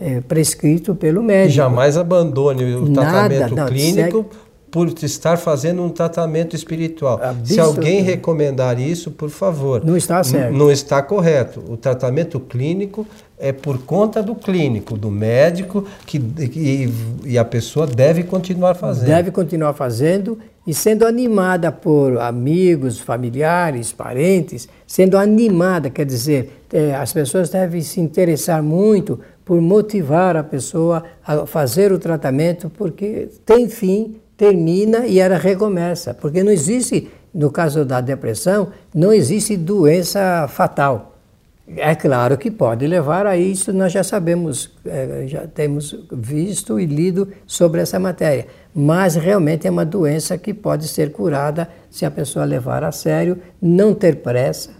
é, 0.00 0.20
prescrito 0.20 0.94
pelo 0.94 1.22
médico. 1.22 1.50
E 1.50 1.56
jamais 1.56 1.96
abandone 1.96 2.74
o 2.74 2.92
tratamento 2.92 3.54
Nada, 3.54 3.70
clínico. 3.70 4.26
Segue 4.30 4.47
por 4.70 4.88
estar 5.02 5.36
fazendo 5.36 5.82
um 5.82 5.88
tratamento 5.88 6.54
espiritual. 6.54 7.20
Se 7.44 7.58
alguém 7.58 8.02
recomendar 8.02 8.78
isso, 8.78 9.10
por 9.10 9.30
favor. 9.30 9.84
Não 9.84 9.96
está 9.96 10.22
certo. 10.22 10.54
Não 10.54 10.70
está 10.70 11.02
correto. 11.02 11.62
O 11.68 11.76
tratamento 11.76 12.38
clínico 12.38 13.06
é 13.38 13.52
por 13.52 13.78
conta 13.78 14.22
do 14.22 14.34
clínico, 14.34 14.96
do 14.96 15.10
médico, 15.10 15.84
que, 16.04 16.18
e, 16.18 16.92
e 17.24 17.38
a 17.38 17.44
pessoa 17.44 17.86
deve 17.86 18.24
continuar 18.24 18.74
fazendo. 18.74 19.06
Deve 19.06 19.30
continuar 19.30 19.72
fazendo 19.72 20.38
e 20.66 20.74
sendo 20.74 21.06
animada 21.06 21.72
por 21.72 22.18
amigos, 22.18 22.98
familiares, 22.98 23.90
parentes, 23.90 24.68
sendo 24.86 25.16
animada, 25.16 25.88
quer 25.88 26.04
dizer, 26.04 26.62
é, 26.70 26.94
as 26.94 27.10
pessoas 27.12 27.48
devem 27.48 27.80
se 27.80 28.00
interessar 28.00 28.62
muito 28.62 29.18
por 29.46 29.62
motivar 29.62 30.36
a 30.36 30.44
pessoa 30.44 31.04
a 31.26 31.46
fazer 31.46 31.90
o 31.90 31.98
tratamento, 31.98 32.68
porque 32.68 33.28
tem 33.46 33.66
fim, 33.66 34.16
termina 34.38 35.04
e 35.04 35.18
ela 35.18 35.36
recomeça. 35.36 36.14
Porque 36.14 36.42
não 36.42 36.52
existe, 36.52 37.10
no 37.34 37.50
caso 37.50 37.84
da 37.84 38.00
depressão, 38.00 38.68
não 38.94 39.12
existe 39.12 39.56
doença 39.56 40.46
fatal. 40.48 41.16
É 41.76 41.94
claro 41.94 42.38
que 42.38 42.50
pode 42.50 42.86
levar 42.86 43.26
a 43.26 43.36
isso, 43.36 43.74
nós 43.74 43.92
já 43.92 44.02
sabemos, 44.02 44.70
é, 44.86 45.24
já 45.26 45.46
temos 45.46 45.94
visto 46.10 46.80
e 46.80 46.86
lido 46.86 47.28
sobre 47.46 47.82
essa 47.82 47.98
matéria. 47.98 48.46
Mas 48.74 49.16
realmente 49.16 49.66
é 49.66 49.70
uma 49.70 49.84
doença 49.84 50.38
que 50.38 50.54
pode 50.54 50.88
ser 50.88 51.12
curada 51.12 51.68
se 51.90 52.06
a 52.06 52.10
pessoa 52.10 52.46
levar 52.46 52.82
a 52.84 52.92
sério, 52.92 53.38
não 53.60 53.92
ter 53.92 54.16
pressa 54.16 54.70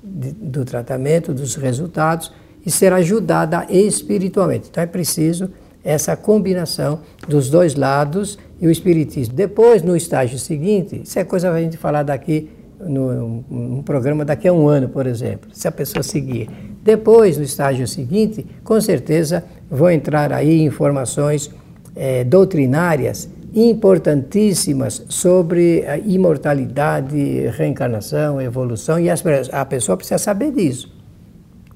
do 0.00 0.64
tratamento, 0.64 1.34
dos 1.34 1.56
resultados 1.56 2.32
e 2.64 2.70
ser 2.70 2.92
ajudada 2.92 3.66
espiritualmente. 3.68 4.68
Então 4.70 4.82
é 4.82 4.86
preciso 4.86 5.50
essa 5.82 6.16
combinação 6.16 7.00
dos 7.26 7.50
dois 7.50 7.74
lados 7.74 8.38
e 8.60 8.66
o 8.66 8.70
Espiritismo. 8.70 9.34
Depois, 9.34 9.82
no 9.82 9.96
estágio 9.96 10.38
seguinte, 10.38 11.00
isso 11.04 11.18
é 11.18 11.24
coisa 11.24 11.50
a 11.50 11.60
gente 11.60 11.76
falar 11.76 12.02
daqui 12.02 12.50
num 12.80 13.82
programa 13.84 14.24
daqui 14.24 14.46
a 14.46 14.52
um 14.52 14.68
ano, 14.68 14.88
por 14.88 15.06
exemplo, 15.06 15.50
se 15.52 15.66
a 15.66 15.72
pessoa 15.72 16.02
seguir. 16.02 16.48
Depois, 16.82 17.36
no 17.36 17.42
estágio 17.42 17.86
seguinte, 17.88 18.46
com 18.62 18.80
certeza 18.80 19.44
vão 19.68 19.90
entrar 19.90 20.32
aí 20.32 20.62
informações 20.62 21.50
é, 21.96 22.22
doutrinárias 22.22 23.28
importantíssimas 23.54 25.04
sobre 25.08 25.84
a 25.86 25.98
imortalidade, 25.98 27.16
reencarnação, 27.56 28.40
evolução, 28.40 29.00
e 29.00 29.10
as, 29.10 29.22
a 29.52 29.64
pessoa 29.64 29.96
precisa 29.96 30.18
saber 30.18 30.52
disso. 30.52 30.96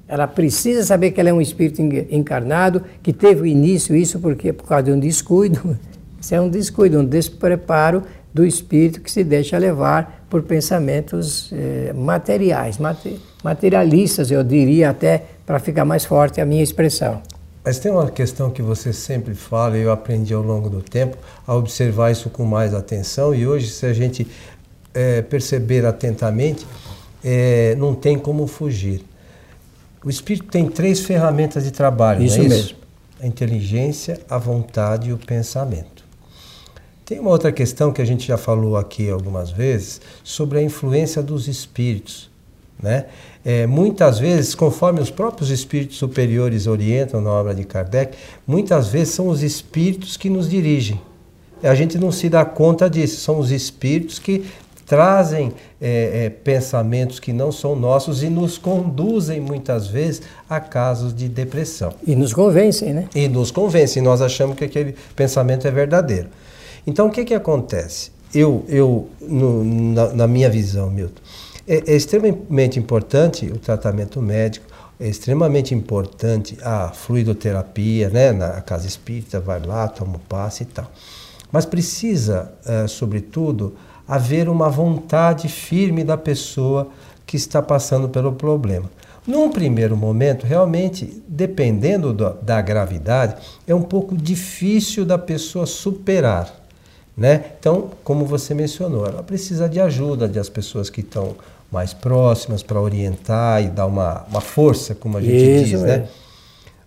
Ela 0.07 0.27
precisa 0.27 0.83
saber 0.83 1.11
que 1.11 1.19
ela 1.19 1.29
é 1.29 1.33
um 1.33 1.41
espírito 1.41 1.81
encarnado, 2.11 2.83
que 3.01 3.11
teve 3.11 3.41
o 3.41 3.45
início 3.45 3.95
isso 3.95 4.19
porque 4.19 4.53
por 4.53 4.67
causa 4.67 4.83
de 4.83 4.91
um 4.91 4.99
descuido. 4.99 5.77
Isso 6.23 6.33
é 6.33 6.39
um 6.39 6.47
descuido, 6.47 6.99
um 6.99 7.05
despreparo 7.05 8.01
do 8.33 8.45
espírito 8.45 9.01
que 9.01 9.11
se 9.11 9.25
deixa 9.25 9.57
levar 9.57 10.25
por 10.29 10.41
pensamentos 10.43 11.51
eh, 11.51 11.91
materiais, 11.93 12.77
materialistas, 13.43 14.31
eu 14.31 14.41
diria 14.41 14.91
até, 14.91 15.21
para 15.45 15.59
ficar 15.59 15.83
mais 15.83 16.05
forte 16.05 16.39
a 16.39 16.45
minha 16.45 16.63
expressão. 16.63 17.21
Mas 17.61 17.77
tem 17.77 17.91
uma 17.91 18.09
questão 18.09 18.49
que 18.49 18.61
você 18.61 18.93
sempre 18.93 19.35
fala, 19.35 19.77
e 19.77 19.81
eu 19.81 19.91
aprendi 19.91 20.33
ao 20.33 20.41
longo 20.41 20.69
do 20.69 20.81
tempo 20.81 21.17
a 21.45 21.53
observar 21.53 22.09
isso 22.09 22.29
com 22.29 22.45
mais 22.45 22.73
atenção, 22.73 23.35
e 23.35 23.45
hoje, 23.45 23.69
se 23.69 23.85
a 23.85 23.91
gente 23.91 24.25
é, 24.93 25.21
perceber 25.21 25.85
atentamente, 25.85 26.65
é, 27.21 27.75
não 27.77 27.93
tem 27.93 28.17
como 28.17 28.47
fugir. 28.47 29.03
O 30.01 30.09
espírito 30.09 30.47
tem 30.47 30.69
três 30.69 31.01
ferramentas 31.01 31.65
de 31.65 31.71
trabalho, 31.71 32.23
isso 32.23 32.37
não 32.37 32.45
é 32.45 32.47
mesmo. 32.47 32.63
Isso? 32.63 32.75
A 33.21 33.27
inteligência, 33.27 34.21
a 34.29 34.37
vontade 34.37 35.09
e 35.09 35.13
o 35.13 35.17
pensamento. 35.17 35.92
Tem 37.05 37.19
uma 37.19 37.29
outra 37.29 37.51
questão 37.51 37.91
que 37.91 38.01
a 38.01 38.05
gente 38.05 38.25
já 38.25 38.37
falou 38.37 38.77
aqui 38.77 39.09
algumas 39.09 39.51
vezes 39.51 39.99
sobre 40.23 40.59
a 40.59 40.61
influência 40.61 41.21
dos 41.21 41.47
espíritos. 41.47 42.31
Né? 42.81 43.05
É, 43.43 43.67
muitas 43.67 44.19
vezes, 44.19 44.55
conforme 44.55 45.01
os 45.01 45.09
próprios 45.09 45.49
espíritos 45.49 45.97
superiores 45.97 46.65
orientam 46.65 47.19
na 47.21 47.29
obra 47.29 47.53
de 47.53 47.63
Kardec, 47.63 48.17
muitas 48.47 48.87
vezes 48.87 49.13
são 49.13 49.27
os 49.27 49.43
espíritos 49.43 50.15
que 50.15 50.29
nos 50.29 50.49
dirigem. 50.49 50.99
A 51.61 51.75
gente 51.75 51.97
não 51.97 52.11
se 52.11 52.29
dá 52.29 52.43
conta 52.43 52.89
disso, 52.89 53.21
são 53.21 53.39
os 53.39 53.51
espíritos 53.51 54.19
que 54.19 54.45
trazem 54.85 55.53
é, 55.81 56.25
é, 56.25 56.29
pensamentos 56.29 57.19
que 57.19 57.31
não 57.31 57.51
são 57.51 57.75
nossos 57.75 58.21
e 58.21 58.29
nos 58.29 58.57
conduzem 58.57 59.39
muitas 59.39 59.87
vezes 59.87 60.21
a 60.49 60.59
casos 60.59 61.13
de 61.13 61.29
depressão. 61.29 61.93
E 62.05 62.15
nos 62.15 62.33
convencem, 62.33 62.93
né? 62.93 63.07
E 63.15 63.27
nos 63.27 63.49
convencem, 63.49 64.01
nós 64.03 64.21
achamos 64.21 64.57
que 64.57 64.65
aquele 64.65 64.95
pensamento 65.15 65.67
é 65.67 65.71
verdadeiro. 65.71 66.27
Então 66.85 67.07
o 67.07 67.11
que, 67.11 67.23
que 67.23 67.33
acontece? 67.33 68.13
eu, 68.33 68.65
eu 68.67 69.07
no, 69.21 69.63
na, 69.63 70.13
na, 70.13 70.27
minha 70.27 70.49
visão, 70.49 70.89
Milton, 70.89 71.21
é, 71.67 71.91
é 71.91 71.95
extremamente 71.95 72.79
importante 72.79 73.45
o 73.45 73.57
tratamento 73.57 74.21
médico, 74.21 74.65
é 74.99 75.07
extremamente 75.07 75.73
importante 75.73 76.57
a 76.61 76.89
fluidoterapia, 76.89 78.09
né? 78.09 78.31
Na 78.31 78.61
casa 78.61 78.87
espírita, 78.87 79.39
vai 79.39 79.59
lá, 79.59 79.87
toma 79.87 80.15
o 80.15 80.19
passe 80.19 80.63
e 80.63 80.65
tal. 80.65 80.89
Mas 81.51 81.65
precisa, 81.65 82.51
é, 82.65 82.87
sobretudo, 82.87 83.75
haver 84.07 84.49
uma 84.49 84.69
vontade 84.69 85.47
firme 85.47 86.03
da 86.03 86.17
pessoa 86.17 86.89
que 87.25 87.37
está 87.37 87.61
passando 87.61 88.09
pelo 88.09 88.33
problema. 88.33 88.89
Num 89.25 89.49
primeiro 89.49 89.95
momento, 89.95 90.45
realmente, 90.45 91.23
dependendo 91.27 92.11
do, 92.11 92.33
da 92.41 92.61
gravidade, 92.61 93.35
é 93.65 93.73
um 93.73 93.81
pouco 93.81 94.15
difícil 94.15 95.05
da 95.05 95.17
pessoa 95.17 95.65
superar. 95.65 96.62
Né? 97.15 97.45
Então, 97.59 97.91
como 98.03 98.25
você 98.25 98.53
mencionou, 98.53 99.05
ela 99.05 99.21
precisa 99.21 99.69
de 99.69 99.79
ajuda 99.79 100.27
das 100.27 100.49
pessoas 100.49 100.89
que 100.89 101.01
estão 101.01 101.35
mais 101.71 101.93
próximas 101.93 102.63
para 102.63 102.79
orientar 102.79 103.63
e 103.63 103.67
dar 103.67 103.85
uma, 103.85 104.25
uma 104.29 104.41
força, 104.41 104.95
como 104.95 105.17
a 105.17 105.21
gente 105.21 105.35
Isso, 105.35 105.65
diz. 105.65 105.83
É. 105.83 105.97
Né? 105.99 106.07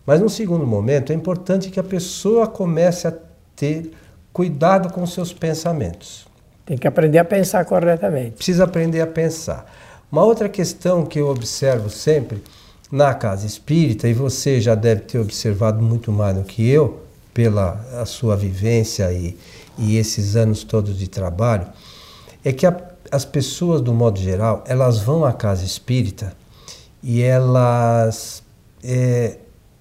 Mas, 0.04 0.21
num 0.21 0.28
segundo 0.28 0.66
momento, 0.66 1.12
é 1.12 1.14
importante 1.14 1.71
que 1.71 1.80
a 1.80 1.85
pessoa 1.85 2.47
comece 2.47 3.09
a 3.09 3.14
ter 3.54 3.92
cuidado 4.33 4.92
com 4.92 5.04
seus 5.06 5.33
pensamentos. 5.33 6.26
Tem 6.64 6.76
que 6.76 6.87
aprender 6.87 7.18
a 7.18 7.25
pensar 7.25 7.64
corretamente. 7.64 8.33
Precisa 8.33 8.64
aprender 8.64 9.00
a 9.00 9.06
pensar. 9.06 9.73
Uma 10.11 10.25
outra 10.25 10.49
questão 10.49 11.04
que 11.04 11.18
eu 11.18 11.28
observo 11.28 11.90
sempre 11.90 12.42
na 12.90 13.14
casa 13.14 13.47
espírita, 13.47 14.09
e 14.09 14.12
você 14.12 14.61
já 14.61 14.75
deve 14.75 15.02
ter 15.02 15.18
observado 15.18 15.83
muito 15.83 16.12
mais 16.12 16.37
do 16.37 16.45
que 16.45 16.68
eu, 16.68 17.02
pela 17.35 17.85
a 18.00 18.04
sua 18.04 18.37
vivência 18.37 19.12
e, 19.12 19.37
e 19.78 19.97
esses 19.97 20.37
anos 20.37 20.64
todos 20.64 20.99
de 20.99 21.09
trabalho, 21.09 21.66
é 22.45 22.52
que 22.52 22.66
a, 22.66 22.76
as 23.11 23.25
pessoas, 23.25 23.80
do 23.80 23.92
modo 23.92 24.18
geral, 24.18 24.64
elas 24.66 24.99
vão 24.99 25.25
à 25.25 25.33
casa 25.33 25.64
espírita 25.64 26.33
e 27.02 27.23
elas 27.23 28.42
é, 28.83 29.38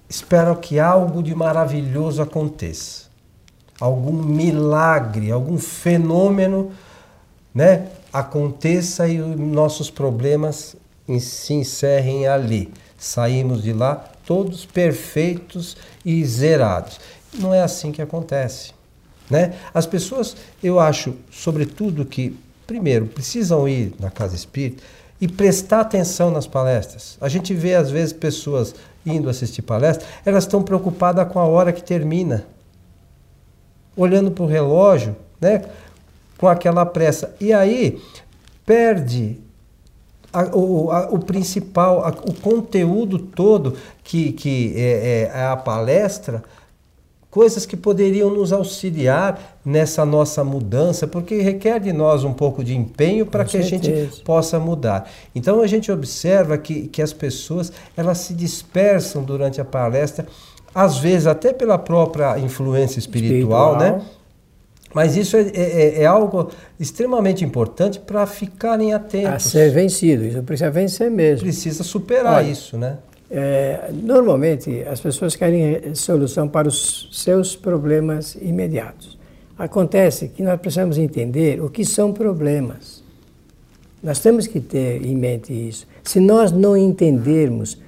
esperam 0.08 0.54
que 0.54 0.78
algo 0.78 1.22
de 1.22 1.34
maravilhoso 1.34 2.22
aconteça. 2.22 3.06
Algum 3.80 4.12
milagre, 4.12 5.30
algum 5.30 5.58
fenômeno 5.58 6.72
né, 7.54 7.88
aconteça 8.12 9.06
e 9.08 9.20
os 9.20 9.38
nossos 9.38 9.90
problemas 9.90 10.76
se 11.20 11.54
encerrem 11.54 12.26
ali. 12.26 12.72
Saímos 12.98 13.62
de 13.62 13.72
lá 13.72 13.96
todos 14.24 14.64
perfeitos 14.64 15.76
e 16.04 16.24
zerados. 16.24 16.98
Não 17.34 17.52
é 17.52 17.62
assim 17.62 17.92
que 17.92 18.02
acontece. 18.02 18.75
Né? 19.30 19.54
As 19.74 19.86
pessoas, 19.86 20.36
eu 20.62 20.78
acho, 20.78 21.14
sobretudo, 21.30 22.04
que, 22.04 22.38
primeiro, 22.66 23.06
precisam 23.06 23.68
ir 23.68 23.94
na 23.98 24.10
casa 24.10 24.36
espírita 24.36 24.82
e 25.20 25.26
prestar 25.26 25.80
atenção 25.80 26.30
nas 26.30 26.46
palestras. 26.46 27.16
A 27.20 27.28
gente 27.28 27.54
vê, 27.54 27.74
às 27.74 27.90
vezes, 27.90 28.12
pessoas 28.12 28.74
indo 29.04 29.28
assistir 29.28 29.62
palestras, 29.62 30.08
elas 30.24 30.44
estão 30.44 30.62
preocupadas 30.62 31.26
com 31.32 31.38
a 31.38 31.44
hora 31.44 31.72
que 31.72 31.82
termina. 31.82 32.44
Olhando 33.96 34.30
para 34.30 34.44
o 34.44 34.46
relógio, 34.46 35.16
né? 35.40 35.62
com 36.36 36.48
aquela 36.48 36.84
pressa. 36.84 37.34
E 37.40 37.52
aí 37.52 38.00
perde 38.64 39.38
a, 40.32 40.54
o, 40.54 40.90
a, 40.90 41.08
o, 41.08 41.18
principal, 41.18 42.04
a, 42.04 42.08
o 42.08 42.34
conteúdo 42.34 43.18
todo 43.18 43.76
que, 44.04 44.32
que 44.32 44.74
é, 44.76 45.30
é, 45.32 45.44
a 45.46 45.56
palestra, 45.56 46.42
coisas 47.36 47.66
que 47.66 47.76
poderiam 47.76 48.30
nos 48.30 48.50
auxiliar 48.50 49.58
nessa 49.62 50.06
nossa 50.06 50.42
mudança, 50.42 51.06
porque 51.06 51.42
requer 51.42 51.78
de 51.78 51.92
nós 51.92 52.24
um 52.24 52.32
pouco 52.32 52.64
de 52.64 52.74
empenho 52.74 53.26
para 53.26 53.44
que 53.44 53.62
certeza. 53.62 53.92
a 53.92 54.04
gente 54.06 54.22
possa 54.22 54.58
mudar. 54.58 55.06
Então 55.34 55.60
a 55.60 55.66
gente 55.66 55.92
observa 55.92 56.56
que, 56.56 56.88
que 56.88 57.02
as 57.02 57.12
pessoas 57.12 57.70
elas 57.94 58.16
se 58.16 58.32
dispersam 58.32 59.22
durante 59.22 59.60
a 59.60 59.66
palestra, 59.66 60.26
às 60.74 60.96
vezes 60.96 61.26
até 61.26 61.52
pela 61.52 61.76
própria 61.76 62.38
influência 62.38 62.98
espiritual, 62.98 63.74
espiritual. 63.74 64.00
né? 64.00 64.06
Mas 64.94 65.14
isso 65.14 65.36
é, 65.36 65.42
é, 65.42 65.50
é, 65.52 66.02
é 66.04 66.06
algo 66.06 66.48
extremamente 66.80 67.44
importante 67.44 67.98
para 68.00 68.26
ficarem 68.26 68.94
atentos. 68.94 69.30
A 69.30 69.38
ser 69.38 69.70
vencido, 69.72 70.24
isso 70.24 70.42
precisa 70.42 70.70
vencer 70.70 71.10
mesmo. 71.10 71.42
Precisa 71.42 71.84
superar 71.84 72.38
Olha, 72.38 72.50
isso, 72.50 72.78
né? 72.78 72.96
É, 73.30 73.90
normalmente 73.92 74.82
as 74.82 75.00
pessoas 75.00 75.34
querem 75.34 75.94
solução 75.94 76.48
para 76.48 76.68
os 76.68 77.08
seus 77.12 77.56
problemas 77.56 78.36
imediatos. 78.36 79.18
Acontece 79.58 80.28
que 80.28 80.42
nós 80.42 80.60
precisamos 80.60 80.98
entender 80.98 81.62
o 81.62 81.68
que 81.68 81.84
são 81.84 82.12
problemas. 82.12 83.02
Nós 84.02 84.20
temos 84.20 84.46
que 84.46 84.60
ter 84.60 85.04
em 85.04 85.16
mente 85.16 85.52
isso. 85.52 85.86
Se 86.04 86.20
nós 86.20 86.52
não 86.52 86.76
entendermos 86.76 87.80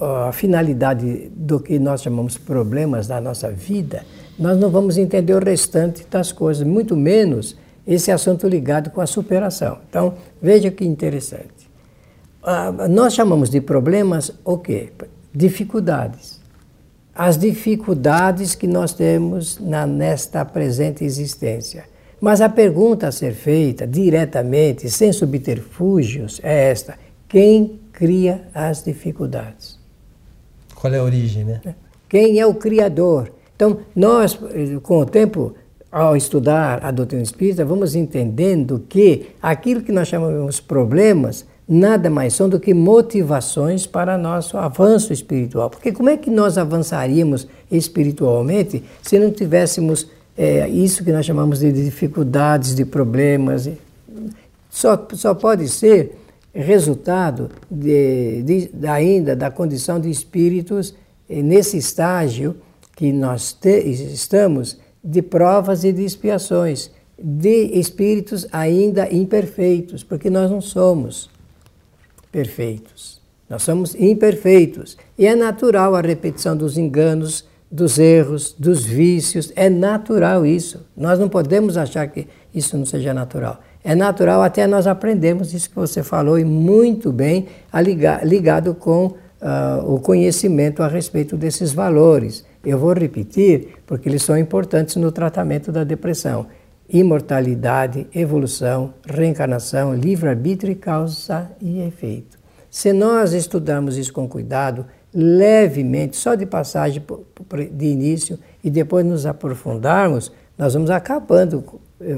a 0.00 0.32
finalidade 0.32 1.30
do 1.36 1.60
que 1.60 1.78
nós 1.78 2.02
chamamos 2.02 2.38
problemas 2.38 3.06
da 3.06 3.20
nossa 3.20 3.50
vida, 3.50 4.04
nós 4.38 4.58
não 4.58 4.70
vamos 4.70 4.96
entender 4.96 5.34
o 5.34 5.44
restante 5.44 6.06
das 6.10 6.32
coisas, 6.32 6.66
muito 6.66 6.96
menos 6.96 7.56
esse 7.86 8.10
assunto 8.10 8.48
ligado 8.48 8.90
com 8.90 9.00
a 9.00 9.06
superação. 9.06 9.78
Então, 9.88 10.14
veja 10.40 10.70
que 10.70 10.84
interessante. 10.84 11.59
Ah, 12.42 12.72
nós 12.88 13.14
chamamos 13.14 13.50
de 13.50 13.60
problemas 13.60 14.32
o 14.44 14.56
quê? 14.58 14.92
Dificuldades. 15.34 16.40
As 17.14 17.36
dificuldades 17.36 18.54
que 18.54 18.66
nós 18.66 18.94
temos 18.94 19.58
na, 19.58 19.86
nesta 19.86 20.44
presente 20.44 21.04
existência. 21.04 21.84
Mas 22.20 22.40
a 22.40 22.48
pergunta 22.48 23.08
a 23.08 23.12
ser 23.12 23.32
feita 23.32 23.86
diretamente, 23.86 24.88
sem 24.90 25.12
subterfúgios, 25.12 26.40
é 26.42 26.70
esta: 26.70 26.98
quem 27.28 27.80
cria 27.92 28.42
as 28.54 28.82
dificuldades? 28.82 29.78
Qual 30.74 30.92
é 30.92 30.98
a 30.98 31.02
origem, 31.02 31.44
né? 31.44 31.60
Quem 32.08 32.40
é 32.40 32.46
o 32.46 32.54
Criador? 32.54 33.30
Então, 33.54 33.80
nós, 33.94 34.38
com 34.82 35.00
o 35.00 35.06
tempo, 35.06 35.54
ao 35.92 36.16
estudar 36.16 36.84
a 36.84 36.90
doutrina 36.90 37.22
espírita, 37.22 37.64
vamos 37.64 37.94
entendendo 37.94 38.84
que 38.88 39.28
aquilo 39.42 39.82
que 39.82 39.92
nós 39.92 40.08
chamamos 40.08 40.56
de 40.56 40.62
problemas 40.62 41.44
nada 41.72 42.10
mais 42.10 42.34
são 42.34 42.48
do 42.48 42.58
que 42.58 42.74
motivações 42.74 43.86
para 43.86 44.18
nosso 44.18 44.58
avanço 44.58 45.12
espiritual. 45.12 45.70
Porque 45.70 45.92
como 45.92 46.10
é 46.10 46.16
que 46.16 46.28
nós 46.28 46.58
avançaríamos 46.58 47.46
espiritualmente 47.70 48.82
se 49.00 49.20
não 49.20 49.30
tivéssemos 49.30 50.08
é, 50.36 50.68
isso 50.68 51.04
que 51.04 51.12
nós 51.12 51.24
chamamos 51.24 51.60
de 51.60 51.70
dificuldades, 51.70 52.74
de 52.74 52.84
problemas? 52.84 53.70
Só, 54.68 55.06
só 55.12 55.32
pode 55.32 55.68
ser 55.68 56.18
resultado 56.52 57.48
de, 57.70 58.42
de, 58.42 58.86
ainda 58.88 59.36
da 59.36 59.48
condição 59.48 60.00
de 60.00 60.10
espíritos 60.10 60.92
eh, 61.28 61.40
nesse 61.40 61.76
estágio 61.76 62.56
que 62.96 63.12
nós 63.12 63.52
te, 63.52 63.78
estamos 64.12 64.76
de 65.02 65.22
provas 65.22 65.84
e 65.84 65.92
de 65.92 66.04
expiações, 66.04 66.90
de 67.16 67.78
espíritos 67.78 68.46
ainda 68.50 69.12
imperfeitos, 69.12 70.02
porque 70.02 70.28
nós 70.28 70.50
não 70.50 70.60
somos 70.60 71.30
perfeitos. 72.30 73.20
Nós 73.48 73.62
somos 73.62 73.94
imperfeitos. 73.96 74.96
E 75.18 75.26
é 75.26 75.34
natural 75.34 75.94
a 75.96 76.00
repetição 76.00 76.56
dos 76.56 76.78
enganos, 76.78 77.44
dos 77.70 77.98
erros, 77.98 78.54
dos 78.56 78.84
vícios. 78.84 79.52
É 79.56 79.68
natural 79.68 80.46
isso. 80.46 80.86
Nós 80.96 81.18
não 81.18 81.28
podemos 81.28 81.76
achar 81.76 82.06
que 82.06 82.28
isso 82.54 82.76
não 82.78 82.86
seja 82.86 83.12
natural. 83.12 83.60
É 83.82 83.94
natural 83.94 84.42
até 84.42 84.66
nós 84.66 84.86
aprendermos 84.86 85.52
isso 85.54 85.70
que 85.70 85.76
você 85.76 86.02
falou 86.02 86.38
e 86.38 86.44
muito 86.44 87.10
bem 87.10 87.48
ligado 88.24 88.74
com 88.74 89.06
uh, 89.06 89.14
o 89.94 89.98
conhecimento 89.98 90.82
a 90.82 90.88
respeito 90.88 91.36
desses 91.36 91.72
valores. 91.72 92.44
Eu 92.64 92.78
vou 92.78 92.92
repetir 92.92 93.78
porque 93.86 94.08
eles 94.08 94.22
são 94.22 94.36
importantes 94.36 94.96
no 94.96 95.10
tratamento 95.10 95.72
da 95.72 95.82
depressão. 95.82 96.46
Imortalidade, 96.92 98.06
evolução, 98.14 98.92
reencarnação, 99.06 99.94
livre-arbítrio 99.94 100.74
causa 100.76 101.50
e 101.60 101.80
efeito. 101.80 102.38
Se 102.68 102.92
nós 102.92 103.32
estudarmos 103.32 103.96
isso 103.96 104.12
com 104.12 104.28
cuidado, 104.28 104.86
levemente, 105.14 106.16
só 106.16 106.34
de 106.34 106.46
passagem 106.46 107.02
de 107.72 107.86
início 107.86 108.38
e 108.62 108.70
depois 108.70 109.04
nos 109.04 109.26
aprofundarmos, 109.26 110.32
nós 110.56 110.74
vamos 110.74 110.90
acabando, 110.90 111.64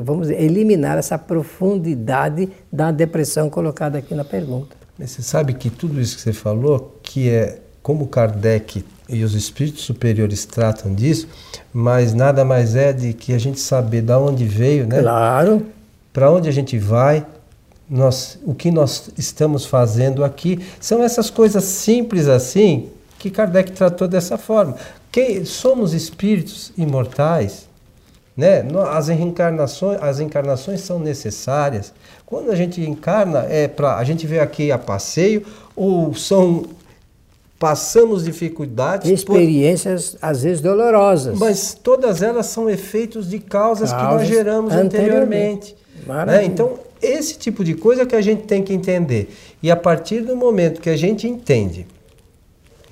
vamos 0.02 0.28
eliminar 0.28 0.98
essa 0.98 1.16
profundidade 1.18 2.48
da 2.72 2.90
depressão 2.90 3.48
colocada 3.48 3.98
aqui 3.98 4.14
na 4.14 4.24
pergunta. 4.24 4.76
Você 4.98 5.22
sabe 5.22 5.54
que 5.54 5.70
tudo 5.70 6.00
isso 6.00 6.16
que 6.16 6.22
você 6.22 6.32
falou, 6.32 6.98
que 7.02 7.28
é 7.28 7.60
como 7.82 8.06
Kardec 8.06 8.84
e 9.08 9.24
os 9.24 9.34
espíritos 9.34 9.82
superiores 9.82 10.44
tratam 10.46 10.94
disso, 10.94 11.28
mas 11.72 12.14
nada 12.14 12.44
mais 12.44 12.76
é 12.76 12.92
de 12.92 13.12
que 13.12 13.34
a 13.34 13.38
gente 13.38 13.60
saber 13.60 14.02
de 14.02 14.12
onde 14.12 14.44
veio, 14.44 14.86
né? 14.86 15.00
Claro. 15.00 15.66
Para 16.12 16.30
onde 16.30 16.48
a 16.48 16.52
gente 16.52 16.78
vai, 16.78 17.26
nós, 17.88 18.38
o 18.44 18.54
que 18.54 18.70
nós 18.70 19.10
estamos 19.18 19.66
fazendo 19.66 20.24
aqui. 20.24 20.58
São 20.80 21.02
essas 21.02 21.28
coisas 21.28 21.64
simples 21.64 22.28
assim 22.28 22.88
que 23.18 23.30
Kardec 23.30 23.72
tratou 23.72 24.08
dessa 24.08 24.38
forma. 24.38 24.76
Que 25.10 25.44
somos 25.44 25.92
espíritos 25.92 26.72
imortais, 26.76 27.68
Né? 28.34 28.64
As 28.90 29.08
reencarnações, 29.08 30.02
as 30.02 30.20
encarnações 30.20 30.80
são 30.80 30.98
necessárias. 30.98 31.92
Quando 32.24 32.50
a 32.50 32.56
gente 32.56 32.80
encarna, 32.80 33.40
é 33.40 33.68
para 33.68 33.96
a 33.96 34.04
gente 34.04 34.26
veio 34.26 34.42
aqui 34.42 34.72
a 34.72 34.78
passeio 34.78 35.44
ou 35.76 36.14
são 36.14 36.64
passamos 37.62 38.24
dificuldades. 38.24 39.08
Experiências, 39.08 40.16
por... 40.16 40.26
às 40.26 40.42
vezes, 40.42 40.60
dolorosas. 40.60 41.38
Mas 41.38 41.78
todas 41.80 42.20
elas 42.20 42.46
são 42.46 42.68
efeitos 42.68 43.30
de 43.30 43.38
causas, 43.38 43.92
causas 43.92 44.08
que 44.08 44.14
nós 44.14 44.26
geramos 44.26 44.72
anteriormente. 44.72 45.76
anteriormente 46.02 46.26
né? 46.26 46.44
Então, 46.44 46.80
esse 47.00 47.38
tipo 47.38 47.62
de 47.62 47.74
coisa 47.74 48.04
que 48.04 48.16
a 48.16 48.20
gente 48.20 48.42
tem 48.42 48.64
que 48.64 48.74
entender. 48.74 49.32
E 49.62 49.70
a 49.70 49.76
partir 49.76 50.22
do 50.22 50.34
momento 50.34 50.80
que 50.80 50.90
a 50.90 50.96
gente 50.96 51.28
entende 51.28 51.86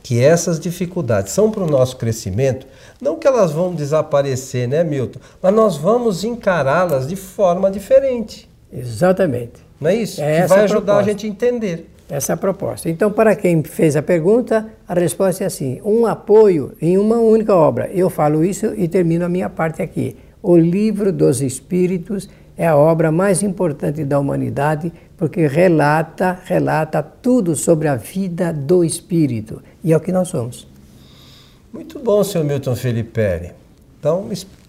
que 0.04 0.22
essas 0.22 0.60
dificuldades 0.60 1.32
são 1.32 1.50
para 1.50 1.64
o 1.64 1.66
nosso 1.66 1.96
crescimento, 1.96 2.64
não 3.02 3.16
que 3.16 3.26
elas 3.26 3.50
vão 3.50 3.74
desaparecer, 3.74 4.68
né, 4.68 4.84
Milton? 4.84 5.18
Mas 5.42 5.52
nós 5.52 5.76
vamos 5.76 6.22
encará-las 6.22 7.08
de 7.08 7.16
forma 7.16 7.72
diferente. 7.72 8.48
Exatamente. 8.72 9.68
Não 9.80 9.90
é 9.90 9.96
isso? 9.96 10.22
É 10.22 10.42
que 10.42 10.46
vai 10.46 10.60
ajudar 10.60 10.94
a, 10.94 10.98
a 10.98 11.02
gente 11.02 11.26
a 11.26 11.28
entender. 11.28 11.89
Essa 12.10 12.32
é 12.32 12.34
a 12.34 12.36
proposta. 12.36 12.90
Então, 12.90 13.12
para 13.12 13.36
quem 13.36 13.62
fez 13.62 13.94
a 13.94 14.02
pergunta, 14.02 14.66
a 14.86 14.94
resposta 14.94 15.44
é 15.44 15.46
assim: 15.46 15.80
um 15.84 16.06
apoio 16.06 16.72
em 16.82 16.98
uma 16.98 17.18
única 17.18 17.54
obra. 17.54 17.88
Eu 17.92 18.10
falo 18.10 18.44
isso 18.44 18.74
e 18.76 18.88
termino 18.88 19.24
a 19.24 19.28
minha 19.28 19.48
parte 19.48 19.80
aqui. 19.80 20.16
O 20.42 20.56
Livro 20.56 21.12
dos 21.12 21.40
Espíritos 21.40 22.28
é 22.56 22.66
a 22.66 22.76
obra 22.76 23.12
mais 23.12 23.42
importante 23.42 24.04
da 24.04 24.18
humanidade 24.18 24.92
porque 25.16 25.46
relata, 25.46 26.40
relata 26.44 27.02
tudo 27.02 27.54
sobre 27.54 27.86
a 27.86 27.94
vida 27.94 28.52
do 28.52 28.82
espírito 28.82 29.62
e 29.84 29.92
é 29.92 29.96
o 29.96 30.00
que 30.00 30.10
nós 30.10 30.28
somos. 30.28 30.66
Muito 31.72 31.98
bom, 31.98 32.24
senhor 32.24 32.44
Milton 32.44 32.74
Felipe. 32.74 33.52
Então, 33.98 34.28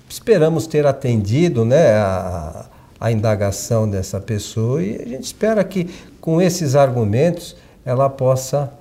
esperamos 0.10 0.67
ter 0.67 0.86
atendido 0.86 1.65
né, 1.65 1.93
a, 1.93 2.65
a 3.01 3.11
indagação 3.11 3.89
dessa 3.89 4.19
pessoa 4.19 4.83
e 4.83 4.95
a 4.95 5.07
gente 5.07 5.23
espera 5.23 5.63
que 5.63 5.89
com 6.21 6.39
esses 6.39 6.75
argumentos, 6.75 7.55
ela 7.83 8.07
possa 8.07 8.71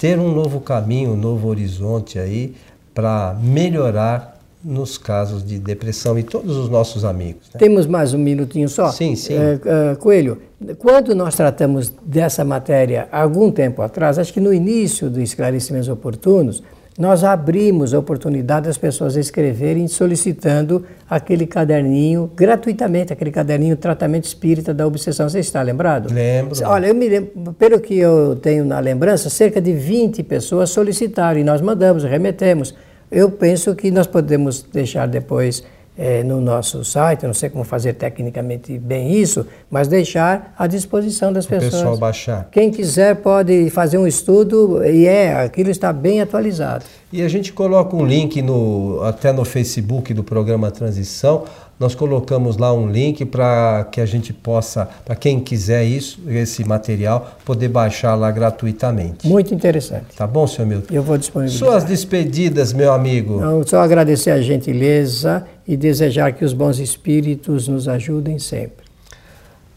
ter 0.00 0.18
um 0.18 0.34
novo 0.34 0.60
caminho, 0.60 1.12
um 1.12 1.16
novo 1.16 1.46
horizonte 1.46 2.18
aí 2.18 2.56
para 2.92 3.36
melhorar 3.40 4.40
nos 4.62 4.98
casos 4.98 5.46
de 5.46 5.58
depressão 5.58 6.18
e 6.18 6.22
todos 6.24 6.56
os 6.56 6.68
nossos 6.68 7.04
amigos. 7.04 7.48
Né? 7.54 7.60
Temos 7.60 7.86
mais 7.86 8.12
um 8.12 8.18
minutinho 8.18 8.68
só? 8.68 8.90
Sim, 8.90 9.14
sim. 9.14 9.34
É, 9.34 9.94
Coelho, 9.94 10.38
quando 10.78 11.14
nós 11.14 11.36
tratamos 11.36 11.92
dessa 12.04 12.44
matéria 12.44 13.08
algum 13.12 13.52
tempo 13.52 13.80
atrás, 13.82 14.18
acho 14.18 14.32
que 14.32 14.40
no 14.40 14.52
início 14.52 15.08
do 15.08 15.20
Esclarecimentos 15.20 15.88
Oportunos, 15.88 16.62
nós 16.98 17.24
abrimos 17.24 17.94
a 17.94 17.98
oportunidade 17.98 18.66
das 18.66 18.76
pessoas 18.76 19.16
escreverem 19.16 19.88
solicitando 19.88 20.84
aquele 21.08 21.46
caderninho 21.46 22.30
gratuitamente, 22.34 23.12
aquele 23.12 23.30
caderninho 23.30 23.76
Tratamento 23.76 24.24
Espírita 24.24 24.74
da 24.74 24.86
Obsessão. 24.86 25.28
Você 25.28 25.38
está 25.38 25.62
lembrado? 25.62 26.12
Lembro. 26.12 26.58
Olha, 26.64 26.88
eu 26.88 26.94
me 26.94 27.08
lembro, 27.08 27.54
pelo 27.54 27.80
que 27.80 27.96
eu 27.98 28.36
tenho 28.36 28.64
na 28.64 28.80
lembrança, 28.80 29.30
cerca 29.30 29.60
de 29.60 29.72
20 29.72 30.22
pessoas 30.24 30.70
solicitaram 30.70 31.40
e 31.40 31.44
nós 31.44 31.60
mandamos, 31.60 32.04
remetemos. 32.04 32.74
Eu 33.10 33.30
penso 33.30 33.74
que 33.74 33.90
nós 33.90 34.06
podemos 34.06 34.62
deixar 34.62 35.08
depois 35.08 35.64
é, 36.00 36.24
no 36.24 36.40
nosso 36.40 36.82
site, 36.82 37.26
não 37.26 37.34
sei 37.34 37.50
como 37.50 37.62
fazer 37.62 37.92
tecnicamente 37.92 38.78
bem 38.78 39.12
isso, 39.12 39.46
mas 39.70 39.86
deixar 39.86 40.54
à 40.58 40.66
disposição 40.66 41.30
das 41.30 41.44
o 41.44 41.48
pessoas. 41.48 41.74
pessoal 41.74 41.96
baixar. 41.98 42.48
Quem 42.50 42.70
quiser 42.70 43.16
pode 43.16 43.68
fazer 43.68 43.98
um 43.98 44.06
estudo 44.06 44.82
e 44.82 45.06
é, 45.06 45.34
aquilo 45.34 45.68
está 45.68 45.92
bem 45.92 46.22
atualizado. 46.22 46.86
E 47.12 47.20
a 47.20 47.28
gente 47.28 47.52
coloca 47.52 47.94
um 47.94 48.06
link 48.06 48.40
no, 48.40 49.02
até 49.02 49.30
no 49.30 49.44
Facebook 49.44 50.14
do 50.14 50.24
programa 50.24 50.70
Transição. 50.70 51.44
Nós 51.80 51.94
colocamos 51.94 52.58
lá 52.58 52.74
um 52.74 52.86
link 52.86 53.24
para 53.24 53.88
que 53.90 54.02
a 54.02 54.06
gente 54.06 54.34
possa, 54.34 54.86
para 55.02 55.16
quem 55.16 55.40
quiser 55.40 55.82
isso, 55.82 56.20
esse 56.28 56.62
material, 56.62 57.38
poder 57.42 57.68
baixar 57.68 58.14
lá 58.14 58.30
gratuitamente. 58.30 59.26
Muito 59.26 59.54
interessante. 59.54 60.14
Tá 60.14 60.26
bom, 60.26 60.46
senhor 60.46 60.68
Milton? 60.68 60.92
Eu 60.92 61.02
vou 61.02 61.16
disponibilizar. 61.16 61.70
Suas 61.70 61.84
despedidas, 61.84 62.74
meu 62.74 62.92
amigo. 62.92 63.40
Não, 63.40 63.66
só 63.66 63.80
agradecer 63.80 64.30
a 64.30 64.42
gentileza 64.42 65.46
e 65.66 65.74
desejar 65.74 66.32
que 66.32 66.44
os 66.44 66.52
bons 66.52 66.78
espíritos 66.78 67.66
nos 67.66 67.88
ajudem 67.88 68.38
sempre. 68.38 68.84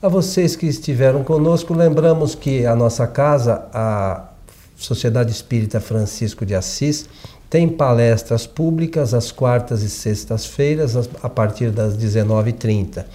A 0.01 0.09
vocês 0.09 0.57
que 0.57 0.65
estiveram 0.65 1.23
conosco, 1.23 1.73
lembramos 1.73 2.35
que 2.35 2.65
a 2.65 2.75
nossa 2.75 3.07
casa, 3.07 3.65
a 3.73 4.25
Sociedade 4.75 5.31
Espírita 5.31 5.79
Francisco 5.79 6.45
de 6.45 6.53
Assis, 6.53 7.07
tem 7.53 7.69
palestras 7.69 8.45
públicas 8.47 9.13
às 9.13 9.31
quartas 9.31 9.83
e 9.83 9.89
sextas-feiras, 9.89 10.97
a 11.21 11.29
partir 11.29 11.69
das 11.69 11.95
19h30. 11.95 13.05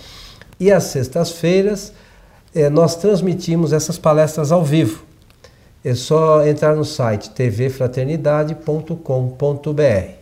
E 0.60 0.70
às 0.70 0.84
sextas-feiras, 0.84 1.92
eh, 2.54 2.70
nós 2.70 2.94
transmitimos 2.94 3.72
essas 3.72 3.98
palestras 3.98 4.52
ao 4.52 4.64
vivo. 4.64 5.02
É 5.84 5.92
só 5.92 6.46
entrar 6.46 6.76
no 6.76 6.84
site 6.84 7.30
tvfraternidade.com.br. 7.30 10.12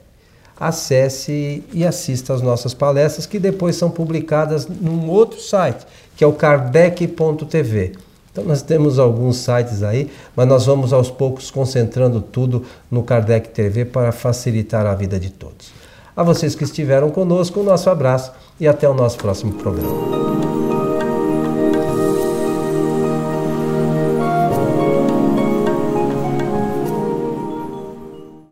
Acesse 0.59 1.63
e 1.71 1.85
assista 1.85 2.33
às 2.33 2.41
nossas 2.41 2.73
palestras, 2.73 3.27
que 3.27 3.39
depois 3.39 3.77
são 3.77 3.91
publicadas 3.91 4.67
num 4.67 5.11
outro 5.11 5.39
site, 5.39 5.87
que 6.17 6.25
é 6.25 6.27
o 6.27 6.33
kardec.tv. 6.33 8.06
Então 8.37 8.45
nós 8.45 8.61
temos 8.61 8.99
alguns 8.99 9.39
sites 9.39 9.83
aí, 9.83 10.11
mas 10.37 10.47
nós 10.47 10.67
vamos 10.67 10.93
aos 10.93 11.11
poucos 11.11 11.51
concentrando 11.51 12.21
tudo 12.21 12.65
no 12.91 13.03
Kardec 13.03 13.49
TV 13.49 13.87
para 13.87 14.13
facilitar 14.13 14.85
a 14.85 14.95
vida 14.95 15.19
de 15.19 15.31
todos. 15.31 15.73
A 16.15 16.23
vocês 16.23 16.55
que 16.55 16.63
estiveram 16.63 17.09
conosco, 17.09 17.61
o 17.61 17.63
nosso 17.63 17.89
abraço 17.89 18.31
e 18.61 18.69
até 18.69 18.87
o 18.87 18.93
nosso 18.93 19.17
próximo 19.17 19.55
programa. 19.55 20.66